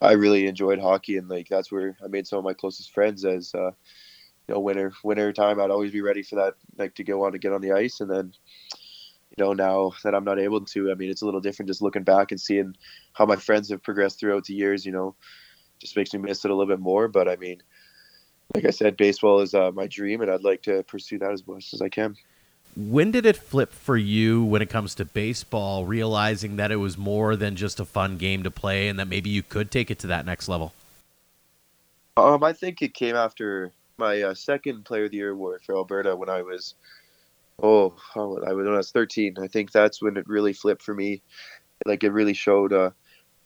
I 0.00 0.12
really 0.12 0.46
enjoyed 0.46 0.78
hockey 0.78 1.16
and 1.16 1.28
like 1.28 1.48
that's 1.48 1.70
where 1.70 1.96
I 2.04 2.08
made 2.08 2.26
some 2.26 2.38
of 2.38 2.44
my 2.44 2.54
closest 2.54 2.92
friends 2.92 3.24
as 3.24 3.54
uh 3.54 3.70
you 4.48 4.54
know 4.54 4.60
winter 4.60 4.92
winter 5.02 5.32
time 5.32 5.60
I'd 5.60 5.70
always 5.70 5.92
be 5.92 6.02
ready 6.02 6.22
for 6.22 6.36
that 6.36 6.54
like 6.76 6.94
to 6.96 7.04
go 7.04 7.24
on 7.24 7.32
to 7.32 7.38
get 7.38 7.52
on 7.52 7.60
the 7.60 7.72
ice. 7.72 8.00
And 8.00 8.10
then 8.10 8.32
you 9.36 9.44
know, 9.44 9.52
now 9.52 9.92
that 10.02 10.14
I'm 10.14 10.24
not 10.24 10.38
able 10.38 10.62
to, 10.62 10.90
I 10.90 10.94
mean, 10.94 11.10
it's 11.10 11.22
a 11.22 11.26
little 11.26 11.40
different 11.40 11.68
just 11.68 11.82
looking 11.82 12.04
back 12.04 12.30
and 12.30 12.40
seeing 12.40 12.74
how 13.12 13.26
my 13.26 13.36
friends 13.36 13.68
have 13.70 13.82
progressed 13.82 14.18
throughout 14.18 14.44
the 14.44 14.54
years, 14.54 14.86
you 14.86 14.92
know, 14.92 15.14
just 15.78 15.96
makes 15.96 16.14
me 16.14 16.20
miss 16.20 16.44
it 16.44 16.50
a 16.50 16.54
little 16.54 16.72
bit 16.74 16.80
more. 16.80 17.06
But 17.06 17.28
I 17.28 17.36
mean, 17.36 17.62
like 18.54 18.64
I 18.64 18.70
said, 18.70 18.96
baseball 18.96 19.40
is 19.40 19.52
uh, 19.52 19.72
my 19.72 19.86
dream 19.86 20.22
and 20.22 20.30
I'd 20.30 20.42
like 20.42 20.62
to 20.62 20.82
pursue 20.84 21.18
that 21.18 21.32
as 21.32 21.46
much 21.46 21.74
as 21.74 21.82
I 21.82 21.90
can. 21.90 22.16
When 22.76 23.10
did 23.10 23.26
it 23.26 23.36
flip 23.36 23.72
for 23.72 23.96
you 23.96 24.42
when 24.44 24.62
it 24.62 24.70
comes 24.70 24.94
to 24.96 25.04
baseball, 25.04 25.84
realizing 25.84 26.56
that 26.56 26.70
it 26.70 26.76
was 26.76 26.96
more 26.96 27.36
than 27.36 27.56
just 27.56 27.80
a 27.80 27.84
fun 27.84 28.16
game 28.16 28.42
to 28.42 28.50
play 28.50 28.88
and 28.88 28.98
that 28.98 29.08
maybe 29.08 29.30
you 29.30 29.42
could 29.42 29.70
take 29.70 29.90
it 29.90 29.98
to 30.00 30.06
that 30.08 30.24
next 30.24 30.48
level? 30.48 30.72
Um, 32.16 32.42
I 32.42 32.54
think 32.54 32.80
it 32.80 32.94
came 32.94 33.16
after 33.16 33.72
my 33.98 34.22
uh, 34.22 34.34
second 34.34 34.84
Player 34.84 35.04
of 35.04 35.10
the 35.10 35.18
Year 35.18 35.30
award 35.30 35.62
for 35.64 35.74
Alberta 35.74 36.16
when 36.16 36.28
I 36.28 36.42
was 36.42 36.74
oh, 37.62 37.94
I 38.14 38.18
was 38.52 38.66
when 38.66 38.74
I 38.74 38.76
was 38.76 38.90
13. 38.90 39.36
I 39.40 39.46
think 39.46 39.72
that's 39.72 40.02
when 40.02 40.16
it 40.16 40.28
really 40.28 40.52
flipped 40.52 40.82
for 40.82 40.94
me. 40.94 41.22
Like 41.84 42.04
it 42.04 42.10
really 42.10 42.34
showed, 42.34 42.72
uh, 42.72 42.90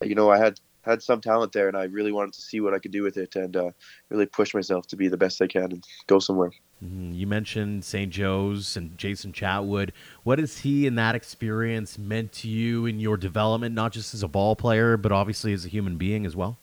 you 0.01 0.15
know, 0.15 0.31
I 0.31 0.37
had 0.37 0.59
had 0.83 1.03
some 1.03 1.21
talent 1.21 1.51
there, 1.51 1.67
and 1.67 1.77
I 1.77 1.83
really 1.83 2.11
wanted 2.11 2.33
to 2.33 2.41
see 2.41 2.59
what 2.59 2.73
I 2.73 2.79
could 2.79 2.91
do 2.91 3.03
with 3.03 3.17
it, 3.17 3.35
and 3.35 3.55
uh, 3.55 3.71
really 4.09 4.25
push 4.25 4.53
myself 4.53 4.87
to 4.87 4.95
be 4.95 5.07
the 5.07 5.17
best 5.17 5.41
I 5.41 5.47
can 5.47 5.71
and 5.71 5.83
go 6.07 6.19
somewhere. 6.19 6.51
Mm-hmm. 6.83 7.13
You 7.13 7.27
mentioned 7.27 7.85
St. 7.85 8.11
Joe's 8.11 8.75
and 8.75 8.97
Jason 8.97 9.31
Chatwood. 9.31 9.91
What 10.23 10.39
has 10.39 10.59
he 10.59 10.87
and 10.87 10.97
that 10.97 11.13
experience 11.13 11.99
meant 11.99 12.31
to 12.33 12.47
you 12.47 12.87
in 12.87 12.99
your 12.99 13.17
development, 13.17 13.75
not 13.75 13.91
just 13.91 14.13
as 14.15 14.23
a 14.23 14.27
ball 14.27 14.55
player, 14.55 14.97
but 14.97 15.11
obviously 15.11 15.53
as 15.53 15.65
a 15.65 15.69
human 15.69 15.97
being 15.97 16.25
as 16.25 16.35
well? 16.35 16.57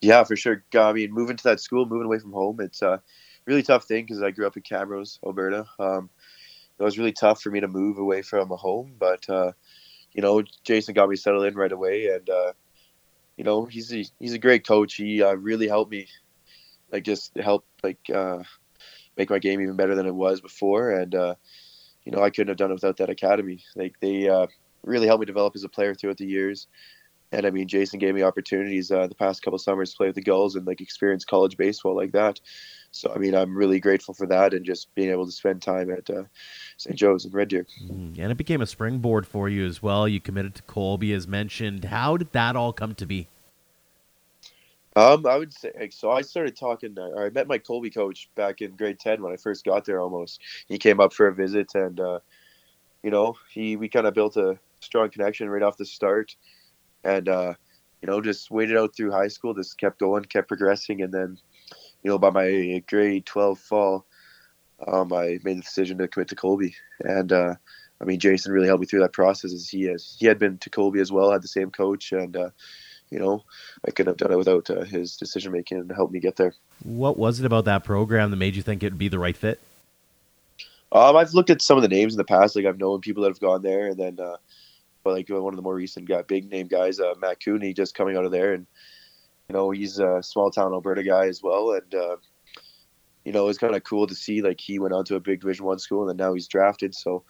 Yeah, 0.00 0.24
for 0.24 0.36
sure. 0.36 0.64
I 0.74 0.92
mean, 0.92 1.12
moving 1.12 1.36
to 1.36 1.44
that 1.44 1.60
school, 1.60 1.86
moving 1.86 2.06
away 2.06 2.18
from 2.18 2.32
home, 2.32 2.60
it's 2.60 2.80
a 2.82 3.02
really 3.46 3.62
tough 3.62 3.84
thing 3.84 4.04
because 4.04 4.22
I 4.22 4.30
grew 4.30 4.46
up 4.46 4.56
in 4.56 4.62
Camrose, 4.62 5.18
Alberta. 5.24 5.66
Um, 5.78 6.08
it 6.78 6.82
was 6.82 6.98
really 6.98 7.12
tough 7.12 7.40
for 7.40 7.50
me 7.50 7.60
to 7.60 7.68
move 7.68 7.98
away 7.98 8.22
from 8.22 8.50
a 8.50 8.56
home, 8.56 8.94
but 8.98 9.28
uh, 9.28 9.52
you 10.12 10.22
know, 10.22 10.42
Jason 10.62 10.94
got 10.94 11.08
me 11.08 11.16
settled 11.16 11.44
in 11.44 11.54
right 11.54 11.72
away, 11.72 12.08
and 12.08 12.28
uh, 12.28 12.52
you 13.36 13.44
know, 13.44 13.64
he's 13.64 13.92
a, 13.92 14.04
he's 14.18 14.32
a 14.32 14.38
great 14.38 14.66
coach. 14.66 14.94
He 14.94 15.22
uh, 15.22 15.34
really 15.34 15.68
helped 15.68 15.90
me, 15.90 16.06
like 16.92 17.04
just 17.04 17.36
help 17.36 17.64
like 17.82 17.98
uh, 18.12 18.38
make 19.16 19.30
my 19.30 19.38
game 19.38 19.60
even 19.60 19.76
better 19.76 19.94
than 19.94 20.06
it 20.06 20.14
was 20.14 20.40
before, 20.40 20.90
and 20.90 21.14
uh, 21.14 21.34
you 22.04 22.12
know, 22.12 22.22
I 22.22 22.30
couldn't 22.30 22.48
have 22.48 22.56
done 22.56 22.70
it 22.70 22.74
without 22.74 22.96
that 22.98 23.10
academy. 23.10 23.64
Like 23.76 23.98
they 24.00 24.28
uh, 24.28 24.46
really 24.82 25.06
helped 25.06 25.20
me 25.20 25.26
develop 25.26 25.54
as 25.56 25.64
a 25.64 25.68
player 25.68 25.94
throughout 25.94 26.18
the 26.18 26.26
years. 26.26 26.66
And 27.34 27.46
I 27.46 27.50
mean, 27.50 27.66
Jason 27.66 27.98
gave 27.98 28.14
me 28.14 28.22
opportunities 28.22 28.92
uh, 28.92 29.08
the 29.08 29.14
past 29.14 29.42
couple 29.42 29.58
summers 29.58 29.90
to 29.90 29.96
play 29.96 30.06
with 30.06 30.14
the 30.14 30.22
Gulls 30.22 30.54
and 30.54 30.64
like 30.64 30.80
experience 30.80 31.24
college 31.24 31.56
baseball 31.56 31.96
like 31.96 32.12
that. 32.12 32.40
So 32.92 33.12
I 33.12 33.18
mean, 33.18 33.34
I'm 33.34 33.56
really 33.56 33.80
grateful 33.80 34.14
for 34.14 34.26
that 34.28 34.54
and 34.54 34.64
just 34.64 34.94
being 34.94 35.10
able 35.10 35.26
to 35.26 35.32
spend 35.32 35.60
time 35.60 35.90
at 35.90 36.08
uh, 36.08 36.22
St. 36.76 36.96
Joe's 36.96 37.24
and 37.24 37.34
Red 37.34 37.48
Deer. 37.48 37.66
Mm, 37.82 38.16
and 38.20 38.30
it 38.30 38.36
became 38.36 38.62
a 38.62 38.66
springboard 38.66 39.26
for 39.26 39.48
you 39.48 39.66
as 39.66 39.82
well. 39.82 40.06
You 40.06 40.20
committed 40.20 40.54
to 40.54 40.62
Colby, 40.62 41.12
as 41.12 41.26
mentioned. 41.26 41.86
How 41.86 42.16
did 42.16 42.30
that 42.32 42.54
all 42.54 42.72
come 42.72 42.94
to 42.94 43.06
be? 43.06 43.26
Um, 44.94 45.26
I 45.26 45.36
would 45.36 45.52
say 45.52 45.72
so. 45.90 46.12
I 46.12 46.22
started 46.22 46.56
talking. 46.56 46.96
Uh, 46.96 47.18
I 47.18 47.30
met 47.30 47.48
my 47.48 47.58
Colby 47.58 47.90
coach 47.90 48.30
back 48.36 48.62
in 48.62 48.76
grade 48.76 49.00
ten 49.00 49.20
when 49.20 49.32
I 49.32 49.36
first 49.36 49.64
got 49.64 49.84
there. 49.84 50.00
Almost, 50.00 50.40
he 50.68 50.78
came 50.78 51.00
up 51.00 51.12
for 51.12 51.26
a 51.26 51.34
visit, 51.34 51.74
and 51.74 51.98
uh, 51.98 52.20
you 53.02 53.10
know, 53.10 53.34
he 53.50 53.74
we 53.74 53.88
kind 53.88 54.06
of 54.06 54.14
built 54.14 54.36
a 54.36 54.56
strong 54.78 55.10
connection 55.10 55.50
right 55.50 55.64
off 55.64 55.76
the 55.76 55.84
start, 55.84 56.36
and 57.04 57.28
uh, 57.28 57.54
you 58.02 58.08
know, 58.08 58.20
just 58.20 58.50
waited 58.50 58.76
out 58.76 58.96
through 58.96 59.12
high 59.12 59.28
school. 59.28 59.54
Just 59.54 59.78
kept 59.78 59.98
going, 59.98 60.24
kept 60.24 60.48
progressing, 60.48 61.02
and 61.02 61.12
then 61.12 61.38
you 62.04 62.10
know, 62.10 62.18
by 62.18 62.30
my 62.30 62.84
grade 62.86 63.26
12 63.26 63.58
fall, 63.58 64.06
um, 64.86 65.12
I 65.12 65.40
made 65.42 65.58
the 65.58 65.62
decision 65.62 65.98
to 65.98 66.06
commit 66.06 66.28
to 66.28 66.36
Colby. 66.36 66.76
And, 67.00 67.32
uh, 67.32 67.54
I 68.00 68.04
mean, 68.04 68.20
Jason 68.20 68.52
really 68.52 68.66
helped 68.66 68.82
me 68.82 68.86
through 68.86 69.00
that 69.00 69.14
process 69.14 69.52
as 69.52 69.68
he 69.68 69.84
has, 69.84 70.16
he 70.20 70.26
had 70.26 70.38
been 70.38 70.58
to 70.58 70.70
Colby 70.70 71.00
as 71.00 71.10
well, 71.10 71.32
had 71.32 71.42
the 71.42 71.48
same 71.48 71.70
coach. 71.70 72.12
And, 72.12 72.36
uh, 72.36 72.50
you 73.10 73.18
know, 73.18 73.42
I 73.86 73.90
couldn't 73.90 74.10
have 74.10 74.16
done 74.18 74.32
it 74.32 74.38
without 74.38 74.68
uh, 74.68 74.84
his 74.84 75.16
decision 75.16 75.52
making 75.52 75.78
and 75.78 75.90
help 75.92 76.10
me 76.10 76.20
get 76.20 76.36
there. 76.36 76.52
What 76.82 77.16
was 77.16 77.40
it 77.40 77.46
about 77.46 77.64
that 77.64 77.84
program 77.84 78.30
that 78.30 78.36
made 78.36 78.54
you 78.54 78.62
think 78.62 78.82
it'd 78.82 78.98
be 78.98 79.08
the 79.08 79.18
right 79.18 79.36
fit? 79.36 79.60
Um, 80.92 81.16
I've 81.16 81.32
looked 81.32 81.50
at 81.50 81.62
some 81.62 81.78
of 81.78 81.82
the 81.82 81.88
names 81.88 82.12
in 82.12 82.18
the 82.18 82.24
past. 82.24 82.54
Like 82.54 82.66
I've 82.66 82.78
known 82.78 83.00
people 83.00 83.22
that 83.22 83.30
have 83.30 83.40
gone 83.40 83.62
there, 83.62 83.88
and 83.88 83.96
then, 83.96 84.20
uh, 84.20 84.36
but 85.04 85.12
like 85.12 85.28
one 85.28 85.52
of 85.52 85.56
the 85.56 85.62
more 85.62 85.74
recent 85.74 86.08
guy, 86.08 86.22
big 86.22 86.50
name 86.50 86.66
guys, 86.66 86.98
uh, 86.98 87.14
Matt 87.20 87.44
Coutney, 87.44 87.74
just 87.74 87.94
coming 87.94 88.16
out 88.16 88.24
of 88.24 88.32
there, 88.32 88.54
and 88.54 88.66
you 89.48 89.52
know 89.52 89.70
he's 89.70 89.98
a 89.98 90.22
small 90.22 90.50
town 90.50 90.72
Alberta 90.72 91.04
guy 91.04 91.26
as 91.26 91.42
well, 91.42 91.72
and 91.72 91.94
uh, 91.94 92.16
you 93.24 93.32
know 93.32 93.48
it's 93.48 93.58
kind 93.58 93.76
of 93.76 93.84
cool 93.84 94.06
to 94.06 94.14
see 94.14 94.42
like 94.42 94.60
he 94.60 94.78
went 94.78 94.94
on 94.94 95.04
to 95.04 95.16
a 95.16 95.20
big 95.20 95.42
Division 95.42 95.66
One 95.66 95.78
school, 95.78 96.08
and 96.08 96.18
then 96.18 96.26
now 96.26 96.32
he's 96.32 96.48
drafted. 96.48 96.94
So, 96.94 97.22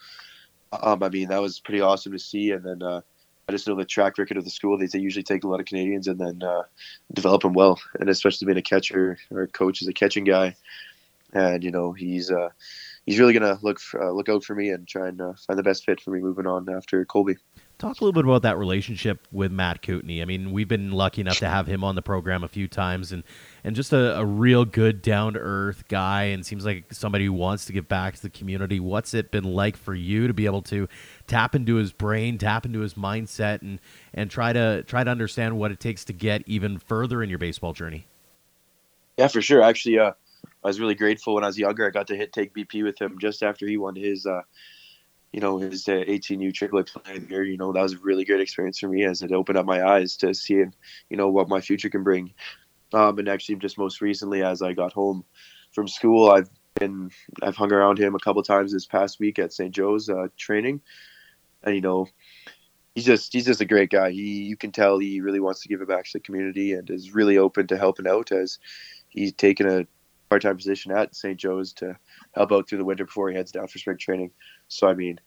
um, 0.73 1.03
I 1.03 1.09
mean 1.11 1.29
that 1.29 1.43
was 1.43 1.61
pretty 1.61 1.81
awesome 1.81 2.13
to 2.13 2.19
see, 2.19 2.53
and 2.53 2.65
then. 2.65 2.83
Uh, 2.83 3.01
I 3.47 3.53
just 3.53 3.69
know 3.69 3.77
the 3.77 3.85
track 3.85 4.17
record 4.17 4.39
of 4.39 4.45
the 4.45 4.51
school. 4.51 4.79
They, 4.79 4.87
they 4.87 5.01
usually 5.01 5.23
take 5.23 5.45
a 5.45 5.49
lot 5.49 5.61
of 5.61 5.67
Canadians 5.67 6.09
and 6.09 6.19
then 6.19 6.43
uh, 6.43 6.63
develop 7.13 7.43
them 7.43 7.53
well, 7.53 7.79
and 8.01 8.09
especially 8.09 8.47
being 8.47 8.57
a 8.57 8.63
catcher 8.63 9.19
or 9.31 9.43
a 9.43 9.49
coach 9.49 9.83
is 9.83 9.89
a 9.89 9.93
catching 9.93 10.25
guy, 10.25 10.57
and 11.35 11.63
you 11.63 11.71
know 11.71 11.93
he's 11.93 12.31
uh, 12.31 12.49
he's 13.07 13.19
really 13.19 13.33
gonna 13.33 13.59
look 13.63 13.81
for, 13.81 14.03
uh, 14.03 14.11
look 14.11 14.29
out 14.29 14.45
for 14.45 14.55
me 14.55 14.71
and 14.71 14.89
try 14.89 15.09
and 15.09 15.21
uh, 15.21 15.35
find 15.47 15.59
the 15.59 15.63
best 15.63 15.85
fit 15.85 16.01
for 16.01 16.11
me 16.11 16.21
moving 16.21 16.47
on 16.47 16.69
after 16.75 17.05
Colby. 17.05 17.37
Talk 17.77 18.01
a 18.01 18.05
little 18.05 18.13
bit 18.13 18.25
about 18.25 18.43
that 18.43 18.57
relationship 18.57 19.27
with 19.33 19.51
Matt 19.51 19.83
Coutney. 19.83 20.23
I 20.23 20.27
mean, 20.27 20.53
we've 20.53 20.69
been 20.69 20.93
lucky 20.93 21.23
enough 21.23 21.39
to 21.39 21.49
have 21.49 21.67
him 21.67 21.83
on 21.83 21.97
the 21.97 22.03
program 22.03 22.45
a 22.45 22.49
few 22.49 22.69
times, 22.69 23.11
and 23.11 23.25
and 23.65 23.75
just 23.75 23.93
a, 23.93 24.17
a 24.17 24.25
real 24.25 24.65
good, 24.65 25.03
down 25.03 25.33
to 25.33 25.41
earth 25.41 25.89
guy, 25.89 26.25
and 26.25 26.47
seems 26.47 26.65
like 26.65 26.95
somebody 26.95 27.25
who 27.25 27.33
wants 27.33 27.65
to 27.65 27.73
give 27.73 27.89
back 27.89 28.15
to 28.15 28.23
the 28.23 28.31
community. 28.31 28.79
What's 28.79 29.13
it 29.13 29.33
been 29.33 29.43
like 29.43 29.77
for 29.77 29.93
you 29.93 30.29
to 30.29 30.33
be 30.33 30.47
able 30.47 30.63
to 30.63 30.89
tap 31.27 31.57
into 31.57 31.75
his 31.75 31.93
brain, 31.93 32.39
tap 32.39 32.65
into 32.65 32.79
his 32.79 32.95
mindset, 32.95 33.61
and 33.61 33.81
and 34.13 34.31
try 34.31 34.53
to 34.53 34.85
try 34.85 35.03
to 35.03 35.11
understand 35.11 35.59
what 35.59 35.73
it 35.73 35.81
takes 35.81 36.05
to 36.05 36.13
get 36.13 36.45
even 36.47 36.79
further 36.79 37.25
in 37.25 37.29
your 37.29 37.41
baseball 37.41 37.73
journey? 37.73 38.07
Yeah, 39.17 39.27
for 39.27 39.43
sure. 39.43 39.63
Actually, 39.63 39.99
uh, 39.99 40.13
I 40.63 40.69
was 40.69 40.79
really 40.79 40.95
grateful 40.95 41.35
when 41.35 41.43
I 41.43 41.49
was 41.49 41.59
younger. 41.59 41.87
I 41.87 41.91
got 41.91 42.07
to 42.07 42.17
hit 42.17 42.33
take 42.33 42.55
BP 42.55 42.85
with 42.85 43.01
him 43.01 43.19
just 43.21 43.43
after 43.43 43.67
he 43.67 43.77
won 43.77 43.97
his. 43.97 44.27
Uh, 44.27 44.43
you 45.35 45.41
know, 45.41 45.59
his 45.59 45.89
uh, 45.89 46.05
18U 46.07 46.53
AAA 46.53 47.27
the 47.27 47.29
year, 47.29 47.43
you 47.43 47.57
know, 47.57 47.73
that 47.73 47.83
was 47.83 47.95
a 47.95 47.99
really 47.99 48.25
great 48.25 48.41
experience 48.41 48.79
for 48.79 48.87
me 48.87 49.03
as 49.03 49.21
it 49.21 49.33
opened 49.33 49.59
up 49.59 49.67
my 49.67 49.85
eyes 49.85 50.17
to 50.19 50.33
seeing, 50.33 50.73
you 51.11 51.17
know, 51.17 51.29
what 51.29 51.49
my 51.49 51.61
future 51.61 51.91
can 51.91 52.05
bring. 52.05 52.33
Um, 52.93 53.19
and 53.19 53.29
actually, 53.29 53.57
just 53.57 53.77
most 53.77 54.01
recently, 54.01 54.45
as 54.45 54.63
I 54.63 54.75
got 54.75 54.93
home 54.93 55.25
from 55.73 55.89
school, 55.89 56.31
I've 56.31 56.49
been, 56.77 57.11
I've 57.43 57.57
hung 57.57 57.73
around 57.73 57.99
him 57.99 58.15
a 58.15 58.21
couple 58.21 58.45
times 58.45 58.73
this 58.73 58.87
past 58.87 59.19
week 59.19 59.41
at 59.41 59.53
St. 59.53 59.75
Joe's 59.75 60.09
uh, 60.09 60.29
training. 60.37 60.81
And, 61.65 61.75
you 61.75 61.81
know, 61.81 62.07
he's 62.95 63.05
just, 63.05 63.33
he's 63.33 63.47
just 63.47 63.61
a 63.61 63.65
great 63.65 63.91
guy. 63.91 64.13
He, 64.13 64.45
you 64.45 64.57
can 64.57 64.71
tell 64.71 65.01
he 65.01 65.21
really 65.21 65.41
wants 65.41 65.63
to 65.63 65.69
give 65.69 65.81
it 65.81 65.89
back 65.89 66.05
to 66.05 66.13
the 66.13 66.21
community 66.21 66.75
and 66.75 66.89
is 66.89 67.13
really 67.13 67.39
open 67.39 67.67
to 67.67 67.77
helping 67.77 68.07
out 68.07 68.31
as 68.31 68.61
he's 69.09 69.33
taken 69.33 69.69
a 69.69 69.85
part-time 70.31 70.57
position 70.57 70.93
at 70.93 71.17
St. 71.17 71.37
Joe's 71.37 71.73
to 71.75 71.97
help 72.37 72.53
out 72.53 72.69
through 72.69 72.79
the 72.79 72.85
winter 72.85 73.05
before 73.05 73.31
he 73.31 73.37
heads 73.37 73.51
down 73.51 73.67
for 73.67 73.79
spring 73.79 73.99
training. 73.99 74.31
So 74.75 74.89
I 74.89 74.95
mean, 74.95 75.21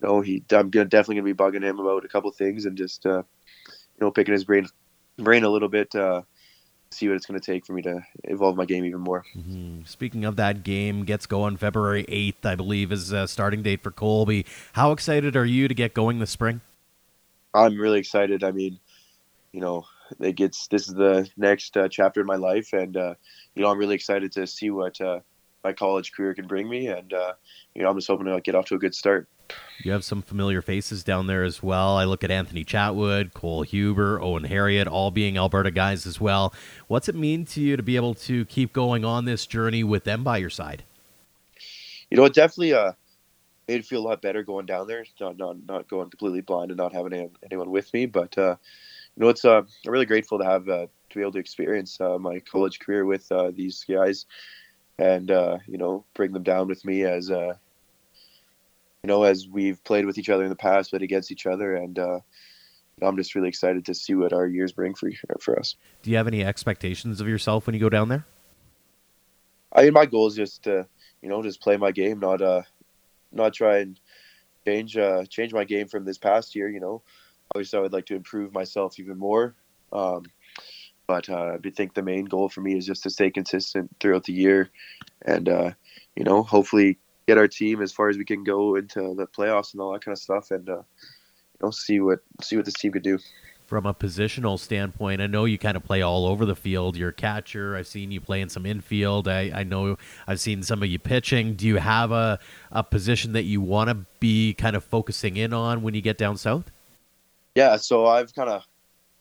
you 0.00 0.08
know, 0.08 0.20
he 0.20 0.42
I'm 0.50 0.70
gonna, 0.70 0.86
definitely 0.86 1.16
gonna 1.16 1.34
be 1.34 1.34
bugging 1.34 1.62
him 1.62 1.78
about 1.78 2.04
a 2.04 2.08
couple 2.08 2.30
things 2.30 2.66
and 2.66 2.76
just 2.76 3.06
uh, 3.06 3.22
you 3.66 4.00
know 4.00 4.10
picking 4.10 4.32
his 4.32 4.44
brain 4.44 4.66
brain 5.18 5.44
a 5.44 5.50
little 5.50 5.68
bit. 5.68 5.94
Uh, 5.94 6.22
see 6.90 7.08
what 7.08 7.16
it's 7.16 7.26
going 7.26 7.38
to 7.38 7.44
take 7.44 7.66
for 7.66 7.72
me 7.74 7.82
to 7.82 8.00
evolve 8.24 8.56
my 8.56 8.64
game 8.64 8.84
even 8.84 9.00
more. 9.00 9.24
Mm-hmm. 9.36 9.82
Speaking 9.84 10.24
of 10.24 10.36
that 10.36 10.62
game, 10.62 11.04
gets 11.04 11.26
going 11.26 11.56
February 11.56 12.04
8th, 12.04 12.46
I 12.46 12.54
believe, 12.54 12.92
is 12.92 13.12
a 13.12 13.28
starting 13.28 13.62
date 13.62 13.82
for 13.82 13.90
Colby. 13.90 14.46
How 14.72 14.92
excited 14.92 15.36
are 15.36 15.44
you 15.44 15.68
to 15.68 15.74
get 15.74 15.94
going 15.94 16.18
this 16.18 16.30
spring? 16.30 16.60
I'm 17.52 17.76
really 17.78 17.98
excited. 17.98 18.44
I 18.44 18.52
mean, 18.52 18.78
you 19.52 19.60
know, 19.60 19.84
it 20.20 20.36
gets 20.36 20.68
this 20.68 20.88
is 20.88 20.94
the 20.94 21.28
next 21.36 21.76
uh, 21.76 21.88
chapter 21.88 22.20
in 22.20 22.26
my 22.26 22.36
life, 22.36 22.72
and 22.72 22.96
uh, 22.96 23.14
you 23.54 23.62
know, 23.62 23.70
I'm 23.70 23.78
really 23.78 23.94
excited 23.94 24.32
to 24.32 24.46
see 24.46 24.70
what 24.70 25.00
uh, 25.00 25.20
my 25.64 25.72
college 25.72 26.12
career 26.12 26.34
can 26.34 26.46
bring 26.46 26.68
me, 26.68 26.86
and 26.88 27.12
uh, 27.12 27.34
you 27.74 27.82
know, 27.82 27.90
I'm 27.90 27.96
just 27.96 28.08
hoping 28.08 28.26
to 28.26 28.40
get 28.40 28.54
off 28.54 28.66
to 28.66 28.74
a 28.74 28.78
good 28.78 28.94
start. 28.94 29.28
You 29.82 29.92
have 29.92 30.04
some 30.04 30.22
familiar 30.22 30.60
faces 30.60 31.04
down 31.04 31.26
there 31.26 31.42
as 31.42 31.62
well. 31.62 31.96
I 31.96 32.04
look 32.04 32.22
at 32.22 32.30
Anthony 32.30 32.64
Chatwood, 32.64 33.32
Cole 33.32 33.62
Huber, 33.62 34.20
Owen 34.20 34.44
Harriet, 34.44 34.86
all 34.86 35.10
being 35.10 35.38
Alberta 35.38 35.70
guys 35.70 36.06
as 36.06 36.20
well. 36.20 36.52
What's 36.86 37.08
it 37.08 37.14
mean 37.14 37.44
to 37.46 37.60
you 37.60 37.76
to 37.76 37.82
be 37.82 37.96
able 37.96 38.14
to 38.14 38.44
keep 38.44 38.72
going 38.72 39.04
on 39.04 39.24
this 39.24 39.46
journey 39.46 39.84
with 39.84 40.04
them 40.04 40.22
by 40.22 40.38
your 40.38 40.50
side? 40.50 40.84
You 42.10 42.16
know, 42.16 42.24
it 42.24 42.34
definitely 42.34 42.74
uh, 42.74 42.92
made 43.68 43.80
it 43.80 43.86
feel 43.86 44.00
a 44.00 44.08
lot 44.08 44.22
better 44.22 44.42
going 44.42 44.66
down 44.66 44.86
there, 44.86 45.04
not 45.20 45.36
not 45.38 45.56
not 45.66 45.88
going 45.88 46.10
completely 46.10 46.40
blind 46.40 46.70
and 46.70 46.78
not 46.78 46.92
having 46.92 47.30
anyone 47.44 47.70
with 47.70 47.92
me. 47.94 48.06
But 48.06 48.36
uh, 48.36 48.56
you 49.16 49.24
know, 49.24 49.28
it's 49.28 49.44
uh, 49.44 49.62
I'm 49.62 49.92
really 49.92 50.06
grateful 50.06 50.38
to 50.38 50.44
have 50.44 50.68
uh, 50.68 50.86
to 51.10 51.14
be 51.14 51.20
able 51.20 51.32
to 51.32 51.38
experience 51.38 52.00
uh, 52.00 52.18
my 52.18 52.40
college 52.40 52.80
career 52.80 53.04
with 53.04 53.30
uh, 53.30 53.50
these 53.54 53.84
guys 53.88 54.26
and 54.98 55.30
uh, 55.30 55.58
you 55.66 55.78
know 55.78 56.04
bring 56.14 56.32
them 56.32 56.42
down 56.42 56.68
with 56.68 56.84
me 56.84 57.04
as 57.04 57.30
uh, 57.30 57.54
you 59.02 59.08
know 59.08 59.22
as 59.22 59.48
we've 59.48 59.82
played 59.84 60.06
with 60.06 60.18
each 60.18 60.28
other 60.28 60.44
in 60.44 60.50
the 60.50 60.56
past, 60.56 60.90
but 60.90 61.02
against 61.02 61.30
each 61.30 61.46
other, 61.46 61.76
and 61.76 61.98
uh, 61.98 62.20
I'm 63.02 63.16
just 63.16 63.34
really 63.34 63.48
excited 63.48 63.84
to 63.86 63.94
see 63.94 64.14
what 64.14 64.32
our 64.32 64.46
years 64.46 64.72
bring 64.72 64.94
for 64.94 65.10
for 65.40 65.58
us. 65.58 65.76
Do 66.02 66.10
you 66.10 66.16
have 66.16 66.26
any 66.26 66.44
expectations 66.44 67.20
of 67.20 67.28
yourself 67.28 67.66
when 67.66 67.74
you 67.74 67.80
go 67.80 67.88
down 67.88 68.08
there? 68.08 68.26
I 69.72 69.84
mean, 69.84 69.92
my 69.92 70.06
goal 70.06 70.26
is 70.26 70.34
just 70.34 70.64
to 70.64 70.86
you 71.22 71.28
know 71.28 71.42
just 71.42 71.60
play 71.60 71.76
my 71.76 71.92
game, 71.92 72.20
not 72.20 72.42
uh 72.42 72.62
not 73.32 73.54
try 73.54 73.78
and 73.78 74.00
change 74.66 74.96
uh 74.96 75.24
change 75.26 75.52
my 75.52 75.64
game 75.64 75.88
from 75.88 76.04
this 76.04 76.18
past 76.18 76.54
year. 76.54 76.68
You 76.68 76.80
know, 76.80 77.02
obviously 77.54 77.78
I 77.78 77.82
would 77.82 77.92
like 77.92 78.06
to 78.06 78.16
improve 78.16 78.52
myself 78.52 78.98
even 78.98 79.18
more. 79.18 79.54
Um, 79.92 80.24
but 81.08 81.28
uh, 81.28 81.56
I 81.64 81.70
think 81.70 81.94
the 81.94 82.02
main 82.02 82.26
goal 82.26 82.48
for 82.48 82.60
me 82.60 82.76
is 82.76 82.86
just 82.86 83.02
to 83.02 83.10
stay 83.10 83.30
consistent 83.30 83.90
throughout 83.98 84.24
the 84.24 84.32
year, 84.34 84.70
and 85.22 85.48
uh, 85.48 85.70
you 86.14 86.22
know, 86.22 86.44
hopefully 86.44 86.98
get 87.26 87.38
our 87.38 87.48
team 87.48 87.82
as 87.82 87.92
far 87.92 88.10
as 88.10 88.16
we 88.16 88.24
can 88.24 88.44
go 88.44 88.76
into 88.76 89.14
the 89.14 89.26
playoffs 89.26 89.72
and 89.72 89.80
all 89.80 89.92
that 89.92 90.04
kind 90.04 90.12
of 90.12 90.20
stuff, 90.20 90.52
and 90.52 90.68
uh, 90.68 90.74
you 90.76 91.60
know, 91.62 91.70
see 91.70 91.98
what 91.98 92.20
see 92.42 92.56
what 92.56 92.66
this 92.66 92.74
team 92.74 92.92
could 92.92 93.02
do. 93.02 93.18
From 93.66 93.84
a 93.84 93.92
positional 93.92 94.58
standpoint, 94.58 95.20
I 95.20 95.26
know 95.26 95.44
you 95.44 95.58
kind 95.58 95.76
of 95.76 95.84
play 95.84 96.00
all 96.00 96.26
over 96.26 96.46
the 96.46 96.56
field. 96.56 96.96
You're 96.96 97.10
a 97.10 97.14
catcher. 97.14 97.76
I've 97.76 97.86
seen 97.86 98.10
you 98.10 98.20
play 98.20 98.40
in 98.40 98.48
some 98.48 98.64
infield. 98.64 99.28
I, 99.28 99.50
I 99.54 99.62
know 99.62 99.98
I've 100.26 100.40
seen 100.40 100.62
some 100.62 100.82
of 100.82 100.88
you 100.88 100.98
pitching. 100.98 101.54
Do 101.54 101.66
you 101.66 101.76
have 101.76 102.10
a, 102.10 102.38
a 102.72 102.82
position 102.82 103.32
that 103.32 103.42
you 103.42 103.60
want 103.60 103.90
to 103.90 104.06
be 104.20 104.54
kind 104.54 104.74
of 104.74 104.84
focusing 104.84 105.36
in 105.36 105.52
on 105.52 105.82
when 105.82 105.92
you 105.92 106.00
get 106.00 106.16
down 106.16 106.38
south? 106.38 106.70
Yeah, 107.54 107.76
so 107.76 108.06
I've 108.06 108.34
kind 108.34 108.48
of 108.48 108.64